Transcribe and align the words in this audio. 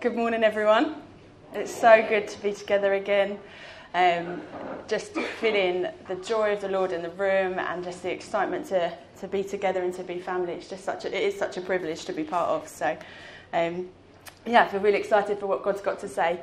Good 0.00 0.16
morning, 0.16 0.44
everyone. 0.44 0.94
It's 1.52 1.78
so 1.78 2.02
good 2.08 2.26
to 2.28 2.42
be 2.42 2.54
together 2.54 2.94
again. 2.94 3.38
Um, 3.92 4.40
just 4.88 5.12
feeling 5.12 5.88
the 6.08 6.14
joy 6.14 6.54
of 6.54 6.62
the 6.62 6.70
Lord 6.70 6.92
in 6.92 7.02
the 7.02 7.10
room 7.10 7.58
and 7.58 7.84
just 7.84 8.02
the 8.02 8.10
excitement 8.10 8.64
to, 8.68 8.96
to 9.20 9.28
be 9.28 9.44
together 9.44 9.82
and 9.82 9.92
to 9.92 10.02
be 10.02 10.18
family. 10.18 10.54
It's 10.54 10.70
just 10.70 10.84
such 10.84 11.04
a, 11.04 11.14
it 11.14 11.22
is 11.22 11.38
such 11.38 11.58
a 11.58 11.60
privilege 11.60 12.06
to 12.06 12.14
be 12.14 12.24
part 12.24 12.48
of. 12.48 12.66
So, 12.66 12.96
um, 13.52 13.90
yeah, 14.46 14.62
I 14.62 14.68
feel 14.68 14.80
really 14.80 14.96
excited 14.96 15.38
for 15.38 15.48
what 15.48 15.62
God's 15.62 15.82
got 15.82 15.98
to 16.00 16.08
say 16.08 16.40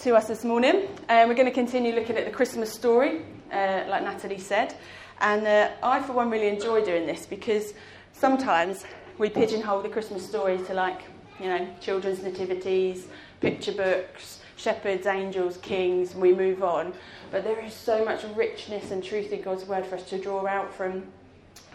to 0.00 0.16
us 0.16 0.26
this 0.26 0.42
morning. 0.42 0.88
Um, 1.08 1.28
we're 1.28 1.36
going 1.36 1.46
to 1.46 1.52
continue 1.52 1.94
looking 1.94 2.16
at 2.16 2.24
the 2.24 2.32
Christmas 2.32 2.72
story, 2.72 3.22
uh, 3.52 3.84
like 3.88 4.02
Natalie 4.02 4.40
said. 4.40 4.74
And 5.20 5.46
uh, 5.46 5.70
I, 5.80 6.02
for 6.02 6.12
one, 6.12 6.28
really 6.28 6.48
enjoy 6.48 6.84
doing 6.84 7.06
this 7.06 7.24
because 7.24 7.72
sometimes 8.14 8.84
we 9.18 9.30
pigeonhole 9.30 9.82
the 9.82 9.88
Christmas 9.88 10.26
story 10.26 10.58
to 10.64 10.74
like, 10.74 11.02
you 11.40 11.46
know, 11.46 11.66
children's 11.80 12.22
nativities, 12.22 13.06
picture 13.40 13.72
books, 13.72 14.40
shepherds, 14.56 15.06
angels, 15.06 15.58
kings, 15.58 16.14
we 16.14 16.34
move 16.34 16.62
on. 16.62 16.92
But 17.30 17.44
there 17.44 17.62
is 17.64 17.74
so 17.74 18.04
much 18.04 18.24
richness 18.34 18.90
and 18.90 19.02
truth 19.02 19.32
in 19.32 19.42
God's 19.42 19.64
word 19.64 19.86
for 19.86 19.96
us 19.96 20.08
to 20.10 20.18
draw 20.18 20.46
out 20.46 20.72
from, 20.72 21.06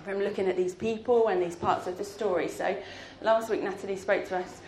from 0.04 0.20
looking 0.20 0.48
at 0.48 0.58
these 0.58 0.74
people 0.74 1.28
and 1.28 1.42
these 1.42 1.56
parts 1.56 1.88
of 1.88 1.98
the 1.98 2.04
story. 2.04 2.48
So 2.48 2.76
last 3.22 3.50
week, 3.50 3.62
Natalie 3.62 3.98
spoke 3.98 4.26
to 4.30 4.38
us 4.38 4.62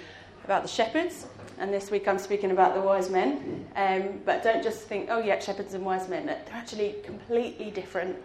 about 0.46 0.62
the 0.62 0.68
shepherds, 0.68 1.26
and 1.58 1.74
this 1.74 1.90
week 1.90 2.08
I'm 2.08 2.20
speaking 2.20 2.52
about 2.52 2.76
the 2.76 2.82
wise 2.82 3.10
men. 3.10 3.66
Um, 3.76 4.22
but 4.26 4.44
don't 4.44 4.64
just 4.64 4.82
think, 4.84 5.08
oh, 5.10 5.20
yeah, 5.20 5.40
shepherds 5.40 5.74
and 5.74 5.86
wise 5.86 6.10
men. 6.10 6.26
They're 6.26 6.44
actually 6.52 6.96
completely 7.04 7.72
different. 7.72 8.16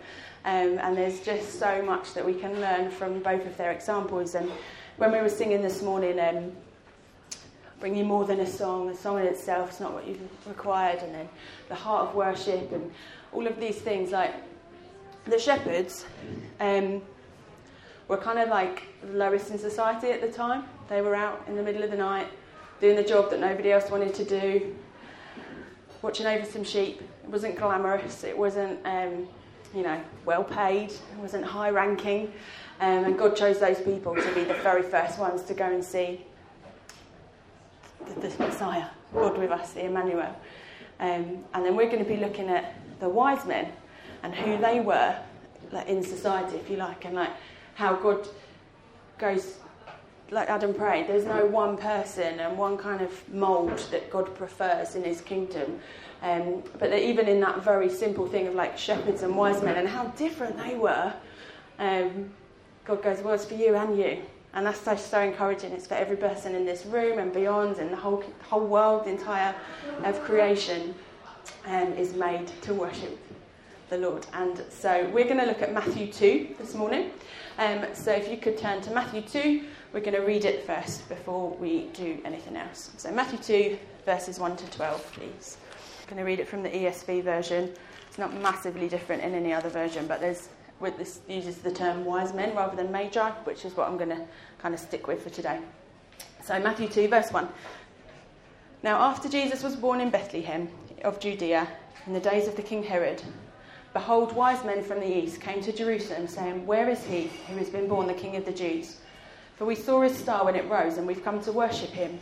Um, 0.49 0.79
and 0.79 0.97
there's 0.97 1.21
just 1.21 1.59
so 1.59 1.83
much 1.83 2.15
that 2.15 2.25
we 2.25 2.33
can 2.33 2.59
learn 2.59 2.91
from 2.91 3.21
both 3.21 3.45
of 3.45 3.55
their 3.59 3.71
examples. 3.71 4.35
And 4.35 4.51
when 4.97 5.13
we 5.13 5.19
were 5.19 5.29
singing 5.29 5.61
this 5.61 5.83
morning, 5.83 6.19
um, 6.19 6.53
bring 7.81 7.95
you 7.95 8.05
more 8.05 8.25
than 8.25 8.41
a 8.41 8.47
song. 8.47 8.87
The 8.87 8.97
song 8.97 9.19
in 9.19 9.27
itself 9.27 9.73
is 9.73 9.81
not 9.81 9.93
what 9.93 10.07
you've 10.07 10.23
required. 10.47 11.01
And 11.03 11.15
then 11.15 11.29
the 11.69 11.75
heart 11.75 12.09
of 12.09 12.15
worship 12.15 12.73
and 12.73 12.91
all 13.31 13.47
of 13.47 13.61
these 13.61 13.77
things. 13.77 14.11
Like 14.11 14.35
the 15.27 15.39
shepherds 15.39 16.07
um, 16.61 17.03
were 18.09 18.17
kind 18.17 18.39
of 18.39 18.49
like 18.49 18.85
the 19.03 19.19
lowest 19.19 19.51
in 19.51 19.59
society 19.59 20.13
at 20.13 20.23
the 20.23 20.33
time. 20.33 20.65
They 20.89 21.03
were 21.03 21.15
out 21.15 21.45
in 21.47 21.57
the 21.57 21.63
middle 21.63 21.83
of 21.83 21.91
the 21.91 21.99
night 21.99 22.29
doing 22.81 22.97
the 22.97 23.05
job 23.05 23.29
that 23.33 23.41
nobody 23.41 23.71
else 23.71 23.91
wanted 23.91 24.15
to 24.15 24.25
do, 24.25 24.75
watching 26.01 26.25
over 26.25 26.47
some 26.47 26.65
sheep. 26.65 27.03
It 27.03 27.29
wasn't 27.29 27.59
glamorous. 27.59 28.25
It 28.25 28.39
wasn't, 28.39 28.79
um, 28.87 29.29
you 29.75 29.83
know, 29.83 30.01
well 30.25 30.45
paid. 30.45 30.93
Wasn't 31.21 31.45
high 31.45 31.71
ranking. 31.71 32.33
Um, 32.81 33.05
and 33.05 33.19
God 33.19 33.37
chose 33.37 33.59
those 33.59 33.81
people 33.81 34.15
to 34.15 34.35
be 34.35 34.45
the 34.45 34.55
very 34.55 34.83
first 34.83 35.19
ones 35.19 35.43
to 35.43 35.55
go 35.55 35.65
and 35.65 35.85
see 35.85 36.25
the, 38.07 38.29
the 38.29 38.39
Messiah, 38.39 38.87
God 39.13 39.37
with 39.37 39.51
us, 39.51 39.73
the 39.73 39.87
Emmanuel. 39.87 40.35
Um, 41.01 41.45
and 41.55 41.65
then 41.65 41.77
we're 41.77 41.91
going 41.91 42.05
to 42.05 42.09
be 42.09 42.17
looking 42.17 42.49
at 42.49 42.75
the 43.01 43.09
wise 43.09 43.45
men 43.47 43.73
and 44.23 44.35
who 44.35 44.59
they 44.59 44.81
were 44.81 45.17
like, 45.73 45.89
in 45.89 46.03
society, 46.03 46.57
if 46.57 46.71
you 46.71 46.77
like, 46.77 47.05
and 47.05 47.15
like 47.15 47.31
how 47.75 47.95
God 47.95 48.29
goes, 49.19 49.59
like 50.31 50.49
Adam 50.49 50.75
prayed, 50.75 51.07
there's 51.07 51.25
no 51.25 51.47
one 51.47 51.77
person 51.77 52.41
and 52.41 52.59
one 52.59 52.77
kind 52.77 53.01
of 53.01 53.33
mould 53.33 53.79
that 53.91 54.11
God 54.11 54.35
prefers 54.35 54.95
in 54.95 55.03
his 55.03 55.21
kingdom. 55.21 55.81
Um, 56.23 56.63
but 56.79 56.93
even 56.93 57.29
in 57.29 57.41
that 57.41 57.63
very 57.63 57.89
simple 57.89 58.27
thing 58.27 58.47
of 58.47 58.55
like 58.55 58.77
shepherds 58.77 59.23
and 59.23 59.37
wise 59.37 59.63
men 59.63 59.77
and 59.77 59.89
how 59.89 60.09
different 60.09 60.59
they 60.59 60.75
were, 60.75 61.13
um, 61.79 62.31
God 62.85 63.03
goes, 63.03 63.21
well, 63.21 63.35
it's 63.35 63.45
for 63.45 63.55
you 63.55 63.77
and 63.77 63.97
you. 63.97 64.19
And 64.55 64.67
that's 64.67 64.81
so, 64.81 64.97
so 64.97 65.21
encouraging. 65.21 65.73
It's 65.73 65.87
for 65.87 65.95
every 65.95 66.17
person 66.17 66.55
in 66.55 66.65
this 66.65 66.87
room 66.87 67.19
and 67.19 67.33
beyond, 67.33 67.79
and 67.79 67.93
the 67.93 67.97
whole, 67.97 68.25
whole 68.41 68.67
world, 68.67 69.05
the 69.05 69.11
entire 69.11 69.55
of 70.05 70.21
creation 70.23 70.95
um, 71.67 71.93
is 71.93 72.15
made 72.15 72.49
to 72.63 72.75
worship 72.75 73.19
the 73.91 73.99
Lord. 73.99 74.27
And 74.33 74.63
so 74.71 75.09
we're 75.13 75.25
going 75.25 75.39
to 75.39 75.47
look 75.47 75.63
at 75.63 75.73
Matthew 75.73 76.11
2 76.13 76.57
this 76.59 76.75
morning. 76.75 77.11
Um, 77.59 77.87
so 77.93 78.13
if 78.13 78.29
you 78.29 78.37
could 78.37 78.59
turn 78.59 78.81
to 78.83 78.91
Matthew 78.91 79.23
2, 79.23 79.65
we're 79.93 80.01
going 80.01 80.15
to 80.15 80.23
read 80.23 80.45
it 80.45 80.67
first 80.67 81.09
before 81.09 81.51
we 81.51 81.87
do 81.95 82.19
anything 82.25 82.57
else. 82.57 82.91
So 82.97 83.11
Matthew 83.11 83.39
2, 83.39 83.79
verses 84.05 84.39
1 84.39 84.57
to 84.57 84.71
12, 84.71 85.13
please. 85.13 85.57
I'm 86.01 86.07
going 86.09 86.19
to 86.19 86.25
read 86.25 86.41
it 86.41 86.49
from 86.49 86.63
the 86.63 86.69
ESV 86.69 87.23
version. 87.23 87.73
It's 88.07 88.19
not 88.19 88.35
massively 88.35 88.89
different 88.89 89.23
in 89.23 89.35
any 89.35 89.53
other 89.53 89.69
version, 89.69 90.07
but 90.07 90.21
there's 90.21 90.49
with 90.81 90.97
this 90.97 91.21
uses 91.29 91.59
the 91.59 91.73
term 91.73 92.05
wise 92.05 92.33
men 92.33 92.55
rather 92.55 92.77
than 92.77 92.93
magi, 92.93 93.31
which 93.45 93.65
is 93.65 93.77
what 93.77 93.89
I'm 93.89 93.97
going 93.97 94.11
to 94.11 94.25
kind 94.59 94.75
of 94.75 94.81
stick 94.81 95.07
with 95.09 95.23
for 95.23 95.31
today. 95.31 95.59
So 96.45 96.59
Matthew 96.61 96.89
2, 96.89 97.09
verse 97.09 97.33
1. 97.33 97.49
Now, 98.83 99.01
after 99.01 99.29
Jesus 99.29 99.63
was 99.63 99.75
born 99.75 100.01
in 100.01 100.11
Bethlehem 100.11 100.69
of 101.03 101.19
Judea, 101.19 101.67
in 102.07 102.13
the 102.13 102.21
days 102.21 102.47
of 102.47 102.55
the 102.55 102.63
king 102.63 102.83
Herod, 102.83 103.23
behold, 103.93 104.33
wise 104.33 104.65
men 104.65 104.85
from 104.85 105.01
the 105.01 105.19
east 105.19 105.41
came 105.41 105.61
to 105.63 105.73
Jerusalem, 105.73 106.29
saying, 106.29 106.65
Where 106.65 106.89
is 106.89 107.05
he 107.05 107.31
who 107.49 107.57
has 107.57 107.71
been 107.71 107.89
born 107.89 108.07
the 108.07 108.15
king 108.15 108.37
of 108.37 108.45
the 108.45 108.53
Jews? 108.53 108.99
For 109.59 109.65
we 109.65 109.75
saw 109.75 110.03
his 110.03 110.17
star 110.17 110.45
when 110.45 110.55
it 110.55 110.71
rose, 110.71 110.99
and 110.99 111.07
we've 111.07 111.25
come 111.25 111.41
to 111.43 111.51
worship 111.51 111.91
him. 111.91 112.21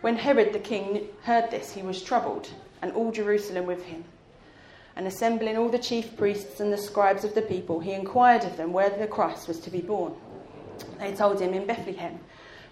When 0.00 0.16
Herod 0.16 0.54
the 0.54 0.58
king 0.58 1.08
heard 1.24 1.50
this, 1.50 1.72
he 1.72 1.82
was 1.82 2.02
troubled, 2.02 2.48
and 2.80 2.90
all 2.92 3.12
Jerusalem 3.12 3.66
with 3.66 3.84
him. 3.84 4.04
And 4.96 5.06
assembling 5.06 5.58
all 5.58 5.68
the 5.68 5.78
chief 5.78 6.16
priests 6.16 6.58
and 6.58 6.72
the 6.72 6.78
scribes 6.78 7.24
of 7.24 7.34
the 7.34 7.42
people, 7.42 7.80
he 7.80 7.92
inquired 7.92 8.44
of 8.44 8.56
them 8.56 8.72
where 8.72 8.88
the 8.88 9.06
Christ 9.06 9.46
was 9.46 9.60
to 9.60 9.70
be 9.70 9.82
born. 9.82 10.14
They 10.98 11.12
told 11.12 11.38
him, 11.38 11.52
In 11.52 11.66
Bethlehem, 11.66 12.18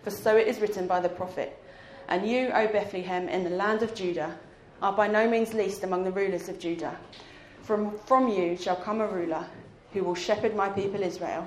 for 0.03 0.11
so 0.11 0.39
it 0.39 0.49
is 0.49 0.61
written 0.61 0.87
by 0.87 1.01
the 1.01 1.11
prophet. 1.11 1.63
And 2.09 2.27
you, 2.27 2.49
O 2.55 2.67
Bethlehem, 2.67 3.29
in 3.29 3.45
the 3.45 3.51
land 3.51 3.83
of 3.83 3.95
Judah, 3.95 4.39
are 4.81 4.93
by 4.93 5.07
no 5.07 5.29
means 5.29 5.53
least 5.53 5.85
among 5.85 6.05
the 6.05 6.13
rulers 6.13 6.49
of 6.49 6.59
Judah. 6.59 6.97
From, 7.63 7.99
from 8.07 8.29
you 8.29 8.57
shall 8.57 8.77
come 8.77 9.03
a 9.03 9.07
ruler 9.07 9.47
who 9.93 10.03
will 10.03 10.15
shepherd 10.15 10.57
my 10.57 10.71
people 10.71 11.03
Israel. 11.03 11.47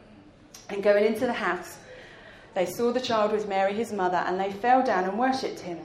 And 0.71 0.81
going 0.81 1.03
into 1.03 1.25
the 1.25 1.33
house, 1.33 1.77
they 2.53 2.65
saw 2.65 2.91
the 2.91 3.01
child 3.01 3.33
with 3.33 3.47
Mary, 3.47 3.73
his 3.73 3.91
mother, 3.91 4.17
and 4.17 4.39
they 4.39 4.51
fell 4.51 4.81
down 4.81 5.03
and 5.03 5.19
worshipped 5.19 5.59
him. 5.59 5.79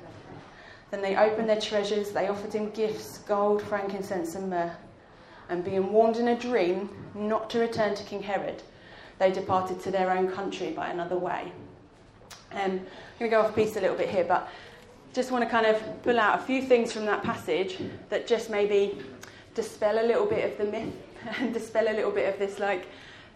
Then 0.93 1.03
they 1.03 1.17
opened 1.17 1.49
their 1.49 1.61
treasures, 1.61 2.13
they 2.13 2.29
offered 2.29 2.53
him 2.53 2.71
gifts 2.71 3.19
gold, 3.19 3.63
frankincense, 3.63 4.37
and 4.37 4.49
myrrh. 4.49 4.77
And 5.49 5.65
being 5.65 5.93
warned 5.93 6.17
in 6.17 6.29
a 6.29 6.39
dream 6.39 6.89
not 7.15 7.51
to 7.51 7.59
return 7.59 7.97
to 7.97 8.05
King 8.05 8.23
Herod, 8.23 8.63
they 9.19 9.33
departed 9.33 9.81
to 9.83 9.91
their 9.91 10.11
own 10.11 10.31
country 10.31 10.71
by 10.71 10.89
another 10.89 11.19
way. 11.19 11.53
Um, 12.53 12.61
I'm 12.61 12.81
going 13.19 13.29
to 13.31 13.37
go 13.37 13.41
off 13.41 13.55
piece 13.57 13.77
a 13.77 13.81
little 13.81 13.97
bit 13.97 14.09
here, 14.09 14.25
but 14.25 14.49
just 15.13 15.33
want 15.33 15.43
to 15.43 15.51
kind 15.51 15.67
of 15.67 15.83
pull 16.03 16.21
out 16.21 16.39
a 16.39 16.43
few 16.43 16.63
things 16.63 16.93
from 16.93 17.07
that 17.07 17.25
passage 17.25 17.79
that 18.09 18.27
just 18.27 18.51
maybe 18.51 18.99
dispel 19.55 19.99
a 19.99 20.07
little 20.07 20.27
bit 20.27 20.53
of 20.53 20.59
the 20.59 20.71
myth 20.71 20.95
and 21.41 21.53
dispel 21.53 21.89
a 21.89 21.95
little 21.95 22.13
bit 22.13 22.33
of 22.33 22.39
this 22.39 22.61
like 22.61 22.87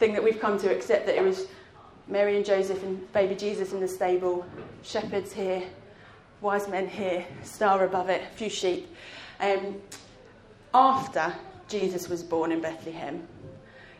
thing 0.01 0.15
that 0.15 0.25
we've 0.25 0.41
come 0.41 0.59
to 0.59 0.75
accept 0.75 1.07
that 1.07 1.15
it 1.15 1.23
was 1.23 1.47
Mary 2.09 2.35
and 2.35 2.45
Joseph 2.45 2.83
and 2.83 3.13
baby 3.13 3.35
Jesus 3.35 3.73
in 3.73 3.81
the 3.81 3.87
stable, 3.87 4.47
shepherds 4.83 5.31
here, 5.31 5.63
wise 6.41 6.67
men 6.69 6.89
here, 6.89 7.25
star 7.45 7.85
above 7.85 8.09
it, 8.09 8.23
a 8.23 8.37
few 8.37 8.49
sheep. 8.49 8.89
Um, 9.41 9.77
after 10.73 11.35
Jesus 11.69 12.09
was 12.09 12.23
born 12.23 12.51
in 12.51 12.63
Bethlehem, 12.63 13.23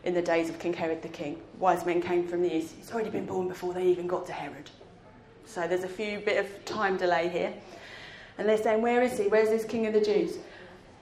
in 0.03 0.15
the 0.15 0.21
days 0.23 0.49
of 0.49 0.57
King 0.57 0.73
Herod 0.73 1.03
the 1.03 1.07
king, 1.07 1.39
wise 1.59 1.85
men 1.85 2.01
came 2.01 2.27
from 2.27 2.41
the 2.41 2.53
east. 2.53 2.73
He's 2.75 2.91
already 2.91 3.11
been 3.11 3.27
born 3.27 3.47
before 3.47 3.71
they 3.71 3.85
even 3.85 4.07
got 4.07 4.25
to 4.25 4.33
Herod. 4.33 4.71
So 5.45 5.67
there's 5.67 5.83
a 5.83 5.87
few 5.87 6.19
bit 6.19 6.43
of 6.43 6.65
time 6.65 6.97
delay 6.97 7.29
here. 7.29 7.53
And 8.39 8.49
they're 8.49 8.57
saying, 8.57 8.81
Where 8.81 9.03
is 9.03 9.19
he? 9.19 9.27
Where's 9.27 9.49
this 9.49 9.65
king 9.65 9.85
of 9.85 9.93
the 9.93 10.01
Jews? 10.01 10.37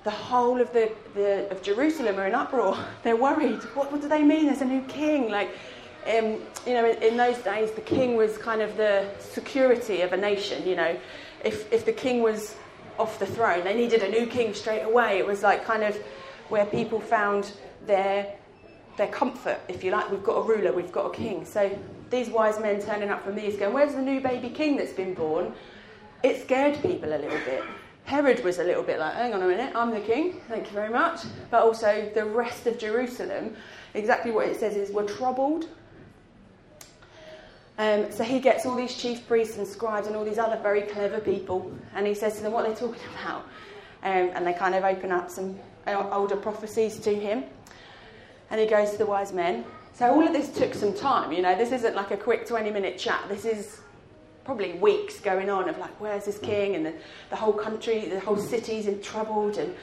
The 0.10 0.16
whole 0.16 0.60
of 0.60 0.74
the, 0.74 0.92
the 1.14 1.48
of 1.52 1.62
Jerusalem 1.62 2.18
are 2.20 2.26
in 2.26 2.34
uproar. 2.34 2.76
They're 3.04 3.16
worried. 3.16 3.62
What, 3.76 3.92
what 3.92 4.02
do 4.02 4.08
they 4.08 4.24
mean? 4.24 4.48
There's 4.48 4.62
a 4.62 4.66
new 4.66 4.82
king. 4.86 5.30
Like 5.30 5.52
um, 6.08 6.42
you 6.66 6.74
know, 6.74 6.90
in, 6.90 7.04
in, 7.04 7.16
those 7.16 7.38
days, 7.44 7.70
the 7.74 7.82
king 7.82 8.16
was 8.16 8.36
kind 8.40 8.64
of 8.64 8.76
the 8.76 9.08
security 9.20 10.02
of 10.02 10.12
a 10.12 10.18
nation. 10.18 10.68
You 10.68 10.78
know, 10.78 10.98
if, 11.46 11.72
if 11.72 11.86
the 11.86 11.94
king 11.94 12.24
was 12.24 12.56
off 12.98 13.20
the 13.20 13.28
throne, 13.28 13.64
they 13.64 13.76
needed 13.76 14.02
a 14.02 14.10
new 14.10 14.26
king 14.26 14.56
straight 14.56 14.82
away. 14.82 15.20
It 15.20 15.28
was 15.28 15.44
like 15.44 15.64
kind 15.64 15.84
of 15.84 15.96
where 16.48 16.66
people 16.66 17.00
found 17.00 17.52
their, 17.86 18.34
their 18.98 19.10
comfort, 19.10 19.60
if 19.68 19.84
you 19.84 19.92
like. 19.92 20.10
We've 20.10 20.24
got 20.24 20.38
a 20.38 20.42
ruler, 20.42 20.74
we've 20.74 20.92
got 20.92 21.06
a 21.06 21.16
king. 21.16 21.46
So 21.46 21.70
these 22.10 22.30
wise 22.30 22.60
men 22.60 22.82
turning 22.82 23.12
up 23.12 23.24
from 23.24 23.36
these 23.36 23.58
going, 23.58 23.76
Where's 23.76 23.94
the 23.94 24.02
new 24.02 24.22
baby 24.22 24.50
king 24.50 24.76
that's 24.76 24.94
been 24.94 25.14
born? 25.14 25.54
it 26.24 26.42
scared 26.42 26.82
people 26.82 27.10
a 27.10 27.20
little 27.20 27.40
bit. 27.46 27.64
Herod 28.10 28.44
was 28.44 28.58
a 28.58 28.64
little 28.64 28.82
bit 28.82 28.98
like, 28.98 29.14
hang 29.14 29.36
on 29.36 29.44
a 29.44 29.48
minute, 29.48 29.76
I'm 29.76 29.92
the 29.92 30.00
king, 30.00 30.42
thank 30.48 30.66
you 30.66 30.72
very 30.72 30.90
much. 30.90 31.20
But 31.52 31.62
also 31.62 32.10
the 32.16 32.26
rest 32.26 32.66
of 32.66 32.80
Jerusalem, 32.80 33.56
exactly 33.94 34.32
what 34.32 34.48
it 34.48 34.60
says 34.60 34.76
is, 34.76 34.90
were 34.90 35.04
troubled. 35.04 35.68
Um, 37.78 38.12
so 38.12 38.24
he 38.24 38.40
gets 38.40 38.66
all 38.66 38.76
these 38.76 38.96
chief 38.96 39.28
priests 39.28 39.60
and 39.60 39.68
scribes 39.68 40.08
and 40.08 40.16
all 40.16 40.26
these 40.26 40.40
other 40.40 40.58
very 40.58 40.82
clever 40.82 41.20
people, 41.20 41.72
and 41.94 42.08
he 42.08 42.16
says 42.16 42.38
to 42.38 42.42
them 42.42 42.52
what 42.52 42.66
they're 42.66 42.76
talking 42.76 43.00
about. 43.22 43.44
Um, 44.02 44.32
and 44.34 44.48
they 44.48 44.54
kind 44.54 44.74
of 44.74 44.84
open 44.84 45.12
up 45.12 45.30
some 45.30 45.60
older 45.86 46.36
prophecies 46.36 46.98
to 47.02 47.14
him. 47.14 47.44
And 48.50 48.60
he 48.60 48.66
goes 48.66 48.90
to 48.90 48.98
the 48.98 49.06
wise 49.06 49.34
men. 49.34 49.66
So 49.94 50.12
all 50.12 50.26
of 50.26 50.34
this 50.34 50.52
took 50.52 50.74
some 50.74 50.96
time, 50.96 51.32
you 51.32 51.44
know, 51.44 51.56
this 51.56 51.72
isn't 51.72 51.96
like 51.96 52.10
a 52.10 52.18
quick 52.18 52.48
20 52.48 52.72
minute 52.72 52.98
chat. 52.98 53.24
This 53.30 53.46
is 53.46 53.82
probably 54.44 54.74
weeks 54.74 55.20
going 55.20 55.50
on 55.50 55.70
of 55.70 55.78
like, 55.78 56.00
where's 56.00 56.26
this 56.26 56.40
king? 56.40 56.76
And 56.76 56.86
the, 56.86 56.94
the 57.30 57.36
whole 57.36 57.54
country, 57.54 58.08
the 58.08 58.20
whole 58.20 58.38
city's 58.38 58.88
in 58.88 59.02
troubled, 59.02 59.58
and 59.58 59.76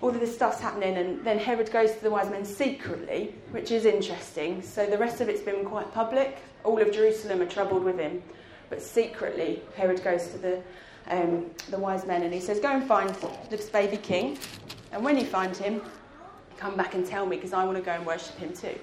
all 0.00 0.10
of 0.10 0.20
this 0.20 0.34
stuff's 0.34 0.60
happening. 0.60 0.96
And 0.96 1.24
then 1.24 1.38
Herod 1.38 1.70
goes 1.70 1.92
to 1.92 2.02
the 2.02 2.10
wise 2.10 2.30
men 2.30 2.44
secretly, 2.44 3.34
which 3.50 3.70
is 3.70 3.84
interesting. 3.84 4.62
So 4.62 4.86
the 4.86 4.98
rest 4.98 5.20
of 5.20 5.28
it's 5.28 5.42
been 5.42 5.64
quite 5.64 5.92
public. 5.92 6.38
All 6.62 6.80
of 6.80 6.92
Jerusalem 6.92 7.42
are 7.42 7.46
troubled 7.46 7.84
with 7.84 7.98
him. 7.98 8.22
But 8.70 8.82
secretly, 8.82 9.62
Herod 9.76 10.02
goes 10.02 10.28
to 10.28 10.38
the, 10.38 10.62
um, 11.08 11.50
the 11.70 11.78
wise 11.78 12.06
men 12.06 12.22
and 12.22 12.32
he 12.32 12.40
says, 12.40 12.60
Go 12.60 12.68
and 12.68 12.84
find 12.84 13.14
this 13.50 13.68
baby 13.68 13.96
king. 13.96 14.38
And 14.92 15.04
when 15.04 15.18
you 15.18 15.24
find 15.24 15.56
him, 15.56 15.82
come 16.56 16.76
back 16.76 16.94
and 16.94 17.06
tell 17.06 17.26
me 17.26 17.36
because 17.36 17.52
I 17.52 17.64
want 17.64 17.76
to 17.76 17.84
go 17.84 17.92
and 17.92 18.06
worship 18.06 18.36
him 18.38 18.52
too. 18.52 18.78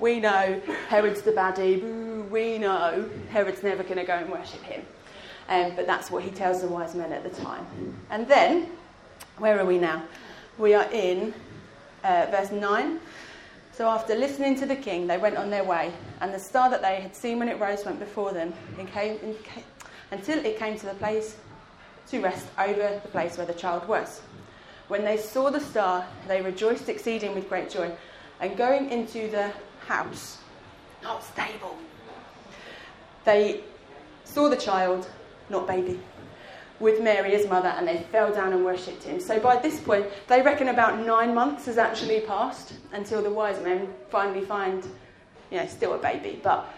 We 0.00 0.18
know 0.18 0.60
Herod's 0.88 1.20
the 1.20 1.32
baddie. 1.32 2.28
We 2.30 2.56
know 2.56 3.08
Herod's 3.28 3.62
never 3.62 3.82
going 3.82 3.96
to 3.96 4.04
go 4.04 4.14
and 4.14 4.30
worship 4.30 4.62
him. 4.62 4.82
Um, 5.50 5.76
but 5.76 5.86
that's 5.86 6.10
what 6.10 6.22
he 6.22 6.30
tells 6.30 6.62
the 6.62 6.68
wise 6.68 6.94
men 6.94 7.12
at 7.12 7.22
the 7.22 7.42
time. 7.42 7.66
And 8.08 8.26
then, 8.26 8.68
where 9.36 9.60
are 9.60 9.66
we 9.66 9.78
now? 9.78 10.02
We 10.58 10.72
are 10.72 10.90
in 10.90 11.34
uh, 12.02 12.28
verse 12.30 12.50
9. 12.50 12.98
So 13.72 13.88
after 13.88 14.14
listening 14.14 14.56
to 14.60 14.66
the 14.66 14.76
king, 14.76 15.06
they 15.06 15.18
went 15.18 15.36
on 15.36 15.50
their 15.50 15.64
way, 15.64 15.92
and 16.20 16.32
the 16.32 16.38
star 16.38 16.70
that 16.70 16.82
they 16.82 16.96
had 16.96 17.14
seen 17.14 17.38
when 17.38 17.48
it 17.48 17.58
rose 17.58 17.84
went 17.84 17.98
before 17.98 18.32
them 18.32 18.54
and 18.78 18.90
came, 18.92 19.18
and 19.22 19.42
came, 19.44 19.64
until 20.12 20.44
it 20.44 20.58
came 20.58 20.78
to 20.78 20.86
the 20.86 20.94
place 20.94 21.36
to 22.08 22.20
rest 22.20 22.46
over 22.58 23.00
the 23.02 23.08
place 23.08 23.36
where 23.36 23.46
the 23.46 23.54
child 23.54 23.86
was. 23.86 24.22
When 24.88 25.04
they 25.04 25.16
saw 25.16 25.50
the 25.50 25.60
star, 25.60 26.06
they 26.26 26.40
rejoiced 26.40 26.88
exceeding 26.88 27.34
with 27.34 27.48
great 27.48 27.70
joy. 27.70 27.92
And 28.40 28.56
going 28.56 28.90
into 28.90 29.30
the 29.30 29.52
house, 29.90 30.38
not 31.02 31.24
stable. 31.24 31.76
They 33.24 33.62
saw 34.24 34.48
the 34.48 34.56
child, 34.56 35.08
not 35.48 35.66
baby, 35.66 35.98
with 36.78 37.02
Mary, 37.02 37.32
his 37.32 37.48
mother, 37.48 37.68
and 37.68 37.86
they 37.88 37.98
fell 38.12 38.32
down 38.32 38.52
and 38.52 38.64
worshipped 38.64 39.02
him. 39.02 39.20
So 39.20 39.40
by 39.40 39.56
this 39.56 39.80
point, 39.80 40.06
they 40.28 40.42
reckon 40.42 40.68
about 40.68 41.04
nine 41.04 41.34
months 41.34 41.66
has 41.66 41.76
actually 41.76 42.20
passed 42.20 42.74
until 42.92 43.20
the 43.20 43.30
wise 43.30 43.60
men 43.62 43.88
finally 44.10 44.44
find, 44.46 44.84
you 45.50 45.58
know, 45.58 45.66
still 45.66 45.94
a 45.94 45.98
baby. 45.98 46.40
But 46.40 46.72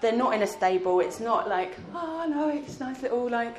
they're 0.00 0.16
not 0.24 0.32
in 0.32 0.42
a 0.42 0.46
stable. 0.46 1.00
It's 1.00 1.20
not 1.20 1.48
like, 1.48 1.72
oh 1.92 2.24
no, 2.28 2.48
it's 2.48 2.78
nice 2.78 3.02
little 3.02 3.28
like 3.28 3.56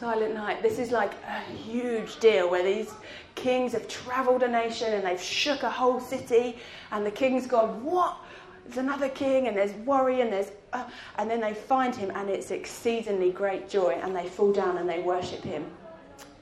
silent 0.00 0.32
night. 0.32 0.62
This 0.62 0.78
is 0.78 0.90
like 0.90 1.12
a 1.28 1.40
huge 1.52 2.18
deal 2.20 2.50
where 2.50 2.64
these 2.64 2.90
kings 3.34 3.72
have 3.72 3.86
travelled 3.86 4.42
a 4.42 4.48
nation 4.48 4.94
and 4.94 5.04
they've 5.04 5.20
shook 5.20 5.62
a 5.62 5.70
whole 5.70 6.00
city, 6.00 6.56
and 6.90 7.04
the 7.04 7.10
king's 7.10 7.46
gone, 7.46 7.84
What? 7.84 8.16
There's 8.64 8.78
another 8.78 9.08
king, 9.08 9.48
and 9.48 9.56
there's 9.56 9.72
worry, 9.84 10.20
and 10.20 10.32
there's. 10.32 10.52
Uh, 10.72 10.84
and 11.18 11.28
then 11.28 11.40
they 11.40 11.52
find 11.52 11.94
him, 11.94 12.10
and 12.14 12.30
it's 12.30 12.50
exceedingly 12.50 13.30
great 13.30 13.68
joy, 13.68 13.98
and 14.02 14.14
they 14.14 14.26
fall 14.28 14.52
down 14.52 14.78
and 14.78 14.88
they 14.88 15.00
worship 15.00 15.42
him. 15.42 15.64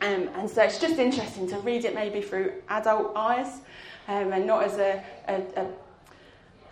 Um, 0.02 0.28
and 0.36 0.48
so 0.48 0.62
it's 0.62 0.78
just 0.78 0.98
interesting 0.98 1.48
to 1.48 1.58
read 1.58 1.84
it 1.84 1.94
maybe 1.94 2.20
through 2.20 2.52
adult 2.68 3.12
eyes 3.16 3.60
um, 4.06 4.32
and 4.32 4.46
not 4.46 4.62
as 4.62 4.78
a, 4.78 5.02
a, 5.26 5.42
a, 5.60 5.66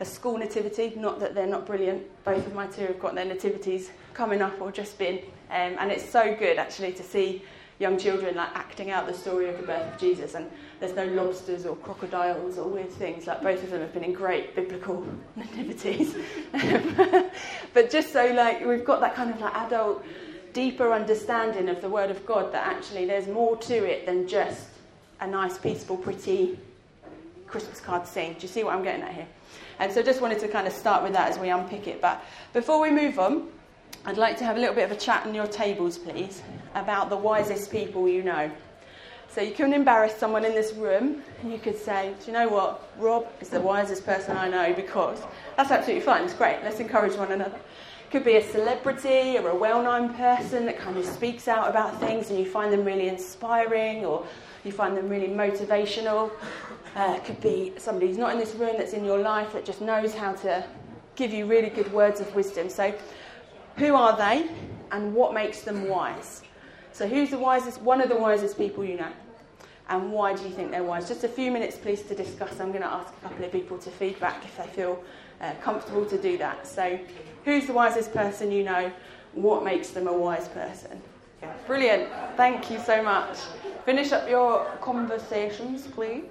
a, 0.00 0.04
school 0.04 0.36
nativity. 0.38 0.92
Not 0.96 1.20
that 1.20 1.34
they're 1.34 1.46
not 1.46 1.66
brilliant. 1.66 2.02
Both 2.24 2.46
of 2.46 2.54
my 2.54 2.66
two 2.66 2.86
have 2.86 3.00
got 3.00 3.14
their 3.14 3.24
nativities 3.24 3.90
coming 4.14 4.42
up 4.42 4.60
or 4.60 4.72
just 4.72 4.98
been. 4.98 5.18
Um, 5.50 5.76
and 5.78 5.90
it's 5.90 6.08
so 6.08 6.34
good 6.34 6.58
actually 6.58 6.92
to 6.92 7.02
see 7.02 7.42
young 7.78 7.98
children 7.98 8.34
like 8.34 8.48
acting 8.54 8.90
out 8.90 9.06
the 9.06 9.12
story 9.12 9.48
of 9.48 9.58
the 9.58 9.66
birth 9.66 9.94
of 9.94 10.00
Jesus. 10.00 10.34
And 10.34 10.50
there's 10.80 10.94
no 10.94 11.06
lobsters 11.06 11.66
or 11.66 11.76
crocodiles 11.76 12.58
or 12.58 12.68
weird 12.68 12.90
things. 12.90 13.26
Like 13.26 13.42
both 13.42 13.62
of 13.62 13.70
them 13.70 13.80
have 13.80 13.92
been 13.92 14.04
in 14.04 14.12
great 14.12 14.54
biblical 14.54 15.06
nativities. 15.36 16.16
but 17.74 17.90
just 17.90 18.12
so 18.12 18.32
like 18.32 18.64
we've 18.64 18.84
got 18.84 19.00
that 19.00 19.14
kind 19.14 19.30
of 19.30 19.40
like 19.40 19.54
adult, 19.54 20.04
deeper 20.52 20.92
understanding 20.92 21.68
of 21.68 21.80
the 21.80 21.88
Word 21.88 22.10
of 22.10 22.24
God 22.24 22.52
that 22.52 22.66
actually 22.66 23.04
there's 23.04 23.28
more 23.28 23.56
to 23.58 23.74
it 23.74 24.06
than 24.06 24.26
just 24.26 24.68
a 25.20 25.26
nice, 25.26 25.58
peaceful, 25.58 25.96
pretty 25.96 26.58
Christmas 27.46 27.80
card 27.80 28.06
scene. 28.06 28.34
Do 28.34 28.42
you 28.42 28.48
see 28.48 28.64
what 28.64 28.74
I'm 28.74 28.82
getting 28.82 29.02
at 29.02 29.14
here? 29.14 29.26
And 29.78 29.92
so 29.92 30.00
I 30.00 30.02
just 30.02 30.20
wanted 30.20 30.38
to 30.40 30.48
kind 30.48 30.66
of 30.66 30.72
start 30.72 31.02
with 31.02 31.12
that 31.12 31.30
as 31.30 31.38
we 31.38 31.50
unpick 31.50 31.86
it. 31.86 32.00
But 32.00 32.24
before 32.52 32.80
we 32.80 32.90
move 32.90 33.18
on, 33.18 33.48
I'd 34.04 34.16
like 34.16 34.38
to 34.38 34.44
have 34.44 34.56
a 34.56 34.60
little 34.60 34.74
bit 34.74 34.84
of 34.84 34.92
a 34.92 35.00
chat 35.00 35.26
on 35.26 35.34
your 35.34 35.46
tables, 35.46 35.98
please, 35.98 36.42
about 36.74 37.10
the 37.10 37.16
wisest 37.16 37.70
people 37.70 38.08
you 38.08 38.22
know. 38.22 38.50
So 39.28 39.42
you 39.42 39.52
couldn't 39.52 39.74
embarrass 39.74 40.14
someone 40.16 40.44
in 40.44 40.52
this 40.52 40.72
room. 40.72 41.22
And 41.42 41.52
you 41.52 41.58
could 41.58 41.76
say, 41.76 42.14
Do 42.20 42.26
you 42.26 42.32
know 42.32 42.48
what? 42.48 42.90
Rob 42.98 43.26
is 43.40 43.50
the 43.50 43.60
wisest 43.60 44.06
person 44.06 44.36
I 44.36 44.48
know 44.48 44.72
because 44.72 45.20
that's 45.56 45.70
absolutely 45.70 46.04
fine. 46.04 46.24
It's 46.24 46.32
great. 46.32 46.60
Let's 46.62 46.80
encourage 46.80 47.16
one 47.16 47.32
another. 47.32 47.60
Could 48.10 48.24
be 48.24 48.36
a 48.36 48.42
celebrity 48.50 49.36
or 49.36 49.50
a 49.50 49.54
well 49.54 49.82
known 49.82 50.14
person 50.14 50.64
that 50.66 50.78
kind 50.78 50.96
of 50.96 51.04
speaks 51.04 51.48
out 51.48 51.68
about 51.68 52.00
things 52.00 52.30
and 52.30 52.38
you 52.38 52.46
find 52.46 52.72
them 52.72 52.84
really 52.84 53.08
inspiring 53.08 54.06
or 54.06 54.24
you 54.66 54.72
find 54.72 54.96
them 54.96 55.08
really 55.08 55.28
motivational. 55.28 56.30
Uh, 56.94 57.18
could 57.20 57.40
be 57.40 57.72
somebody 57.76 58.08
who's 58.08 58.18
not 58.18 58.32
in 58.32 58.38
this 58.38 58.54
room 58.54 58.74
that's 58.78 58.92
in 58.92 59.04
your 59.04 59.18
life 59.18 59.52
that 59.52 59.64
just 59.64 59.80
knows 59.80 60.14
how 60.14 60.32
to 60.32 60.64
give 61.14 61.32
you 61.32 61.46
really 61.46 61.70
good 61.70 61.92
words 61.92 62.20
of 62.20 62.34
wisdom. 62.34 62.68
So 62.68 62.94
who 63.76 63.94
are 63.94 64.16
they 64.16 64.48
and 64.90 65.14
what 65.14 65.34
makes 65.34 65.60
them 65.60 65.88
wise? 65.88 66.42
So, 66.92 67.06
who's 67.06 67.28
the 67.28 67.38
wisest, 67.38 67.82
one 67.82 68.00
of 68.00 68.08
the 68.08 68.16
wisest 68.16 68.56
people 68.56 68.82
you 68.82 68.96
know? 68.96 69.12
And 69.90 70.10
why 70.10 70.34
do 70.34 70.42
you 70.44 70.50
think 70.50 70.70
they're 70.70 70.82
wise? 70.82 71.06
Just 71.06 71.24
a 71.24 71.28
few 71.28 71.50
minutes, 71.50 71.76
please, 71.76 72.00
to 72.04 72.14
discuss. 72.14 72.58
I'm 72.58 72.70
going 72.70 72.82
to 72.82 72.88
ask 72.88 73.12
a 73.12 73.28
couple 73.28 73.44
of 73.44 73.52
people 73.52 73.76
to 73.78 73.90
feedback 73.90 74.42
if 74.46 74.56
they 74.56 74.66
feel 74.66 75.04
uh, 75.42 75.52
comfortable 75.60 76.06
to 76.06 76.16
do 76.16 76.38
that. 76.38 76.66
So, 76.66 76.98
who's 77.44 77.66
the 77.66 77.74
wisest 77.74 78.14
person 78.14 78.50
you 78.50 78.64
know? 78.64 78.90
What 79.34 79.62
makes 79.62 79.90
them 79.90 80.06
a 80.06 80.12
wise 80.12 80.48
person? 80.48 81.02
Brilliant. 81.66 82.08
Thank 82.36 82.70
you 82.70 82.78
so 82.78 83.02
much. 83.02 83.38
Finish 83.84 84.12
up 84.12 84.28
your 84.28 84.64
conversations, 84.80 85.86
please. 85.86 86.24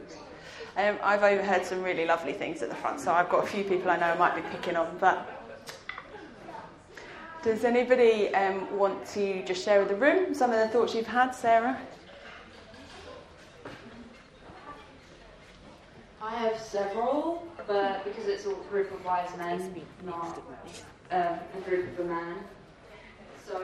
Um, 0.77 0.97
I've 1.01 1.23
overheard 1.23 1.65
some 1.65 1.83
really 1.83 2.05
lovely 2.05 2.33
things 2.33 2.61
at 2.61 2.69
the 2.69 2.75
front, 2.75 2.99
so 2.99 3.13
I've 3.13 3.29
got 3.29 3.43
a 3.43 3.47
few 3.47 3.63
people 3.63 3.89
I 3.89 3.97
know 3.97 4.07
I 4.07 4.17
might 4.17 4.35
be 4.35 4.41
picking 4.49 4.75
on, 4.75 4.97
but 4.99 5.35
does 7.43 7.63
anybody 7.63 8.33
um, 8.33 8.77
want 8.77 9.05
to 9.07 9.43
just 9.45 9.63
share 9.63 9.79
with 9.79 9.89
the 9.89 9.95
room 9.95 10.33
some 10.33 10.51
of 10.51 10.57
the 10.57 10.67
thoughts 10.67 10.95
you've 10.95 11.05
had, 11.05 11.31
Sarah? 11.31 11.79
I 16.21 16.35
have 16.35 16.59
several, 16.59 17.47
but 17.67 18.03
because 18.03 18.25
it's 18.27 18.45
a 18.45 18.53
group 18.69 18.91
of 18.91 19.05
wise 19.05 19.29
men, 19.37 19.79
not 20.03 20.41
um, 21.11 21.39
a 21.57 21.69
group 21.69 21.99
of 21.99 22.05
a 22.05 22.09
man. 22.09 22.37
So 23.45 23.61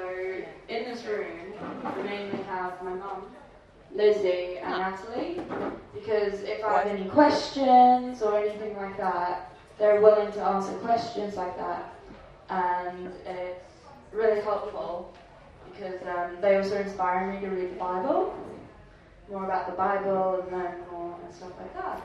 in 0.69 0.83
this 0.83 1.03
room, 1.05 1.53
we 1.97 2.03
mainly 2.03 2.43
have 2.43 2.81
my 2.83 2.93
mum, 2.93 3.25
Lizzie, 3.93 4.57
and 4.59 4.69
Natalie, 4.69 5.41
because 5.93 6.41
if 6.41 6.63
I 6.63 6.83
have 6.83 6.87
any 6.87 7.09
questions 7.09 8.21
or 8.21 8.37
anything 8.37 8.77
like 8.77 8.95
that, 8.97 9.51
they're 9.79 9.99
willing 9.99 10.31
to 10.33 10.43
answer 10.43 10.73
questions 10.73 11.35
like 11.35 11.57
that, 11.57 11.95
and 12.49 13.11
it's 13.25 13.73
really 14.11 14.41
helpful 14.41 15.13
because 15.71 15.99
um, 16.03 16.37
they 16.41 16.57
also 16.57 16.75
inspire 16.75 17.33
me 17.33 17.39
to 17.39 17.47
read 17.47 17.71
the 17.71 17.79
Bible, 17.79 18.35
more 19.31 19.45
about 19.45 19.65
the 19.67 19.75
Bible 19.75 20.41
and 20.41 20.51
learn 20.51 20.75
more 20.91 21.17
and 21.25 21.33
stuff 21.33 21.53
like 21.59 21.73
that. 21.73 22.01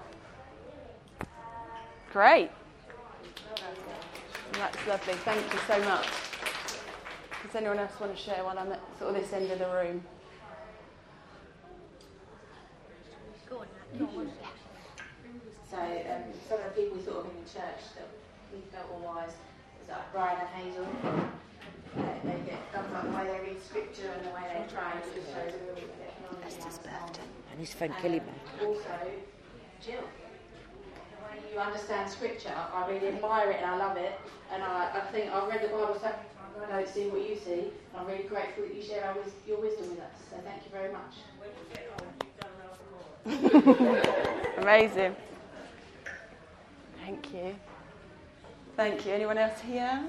Great. 2.11 2.50
That's 4.52 4.87
lovely. 4.87 5.14
Thank 5.14 5.52
you 5.52 5.59
so 5.66 5.78
much. 5.80 6.06
Does 7.46 7.54
anyone 7.54 7.78
else 7.78 7.98
want 8.00 8.16
to 8.16 8.20
share 8.20 8.44
while 8.44 8.58
I'm 8.58 8.72
at 8.72 8.80
sort 8.98 9.14
of 9.14 9.22
this 9.22 9.32
end 9.32 9.50
of 9.50 9.58
the 9.58 9.66
room? 9.66 10.02
So 15.70 15.76
um, 15.76 16.22
some 16.48 16.58
of 16.58 16.64
the 16.64 16.82
people 16.82 16.96
we 16.96 17.02
thought 17.02 17.24
of 17.24 17.26
in 17.26 17.44
the 17.44 17.50
church 17.50 17.82
that 17.96 18.08
we 18.52 18.60
felt 18.72 18.88
were 18.92 19.06
wise 19.06 19.32
was 19.80 19.88
like 19.88 20.12
Brian 20.12 20.38
and 20.40 20.48
Hazel 20.48 20.86
they 21.96 22.38
get 22.44 22.60
thumbs 22.72 22.92
up 22.92 23.04
the 23.04 23.16
way 23.16 23.24
they 23.26 23.50
read 23.50 23.62
scripture 23.62 24.10
and 24.16 24.26
the 24.26 24.30
way 24.30 24.42
they 24.50 24.72
try 24.72 24.92
and 24.92 25.02
just 25.14 25.28
shows 25.32 25.54
a 25.54 25.74
real 25.74 25.88
That's 26.42 26.64
his 26.64 26.78
birthday. 26.78 27.22
And 27.50 27.60
his 27.60 27.72
friend 27.72 27.94
Kelly 28.02 28.20
Also, 28.60 28.80
Jill. 29.84 30.02
The 30.02 31.18
way 31.24 31.52
you 31.52 31.58
understand 31.58 32.10
scripture, 32.10 32.52
I 32.52 32.90
really 32.90 33.08
admire 33.08 33.50
it 33.50 33.56
and 33.62 33.66
I 33.66 33.76
love 33.76 33.96
it. 33.96 34.18
And 34.52 34.62
I, 34.62 34.90
I 34.94 35.00
think 35.12 35.32
I've 35.32 35.48
read 35.48 35.62
the 35.62 35.68
Bible 35.68 35.94
so 35.94 36.06
many 36.06 36.12
times, 36.12 36.25
I 36.62 36.70
don't 36.70 36.88
see 36.88 37.08
what 37.08 37.28
you 37.28 37.36
see. 37.36 37.64
I'm 37.96 38.06
really 38.06 38.25
grateful 38.25 38.64
that 38.64 38.75
you 38.75 38.82
share 38.82 39.04
our, 39.04 39.16
your 39.46 39.60
wisdom 39.60 39.90
with 39.90 40.00
us. 40.00 40.16
So 40.30 40.36
thank 40.44 40.64
you 40.64 40.70
very 40.72 40.92
much. 40.92 41.14
Amazing. 44.58 45.16
Thank 47.04 47.34
you. 47.34 47.56
Thank 48.76 49.06
you. 49.06 49.12
Anyone 49.12 49.38
else 49.38 49.60
here? 49.60 50.00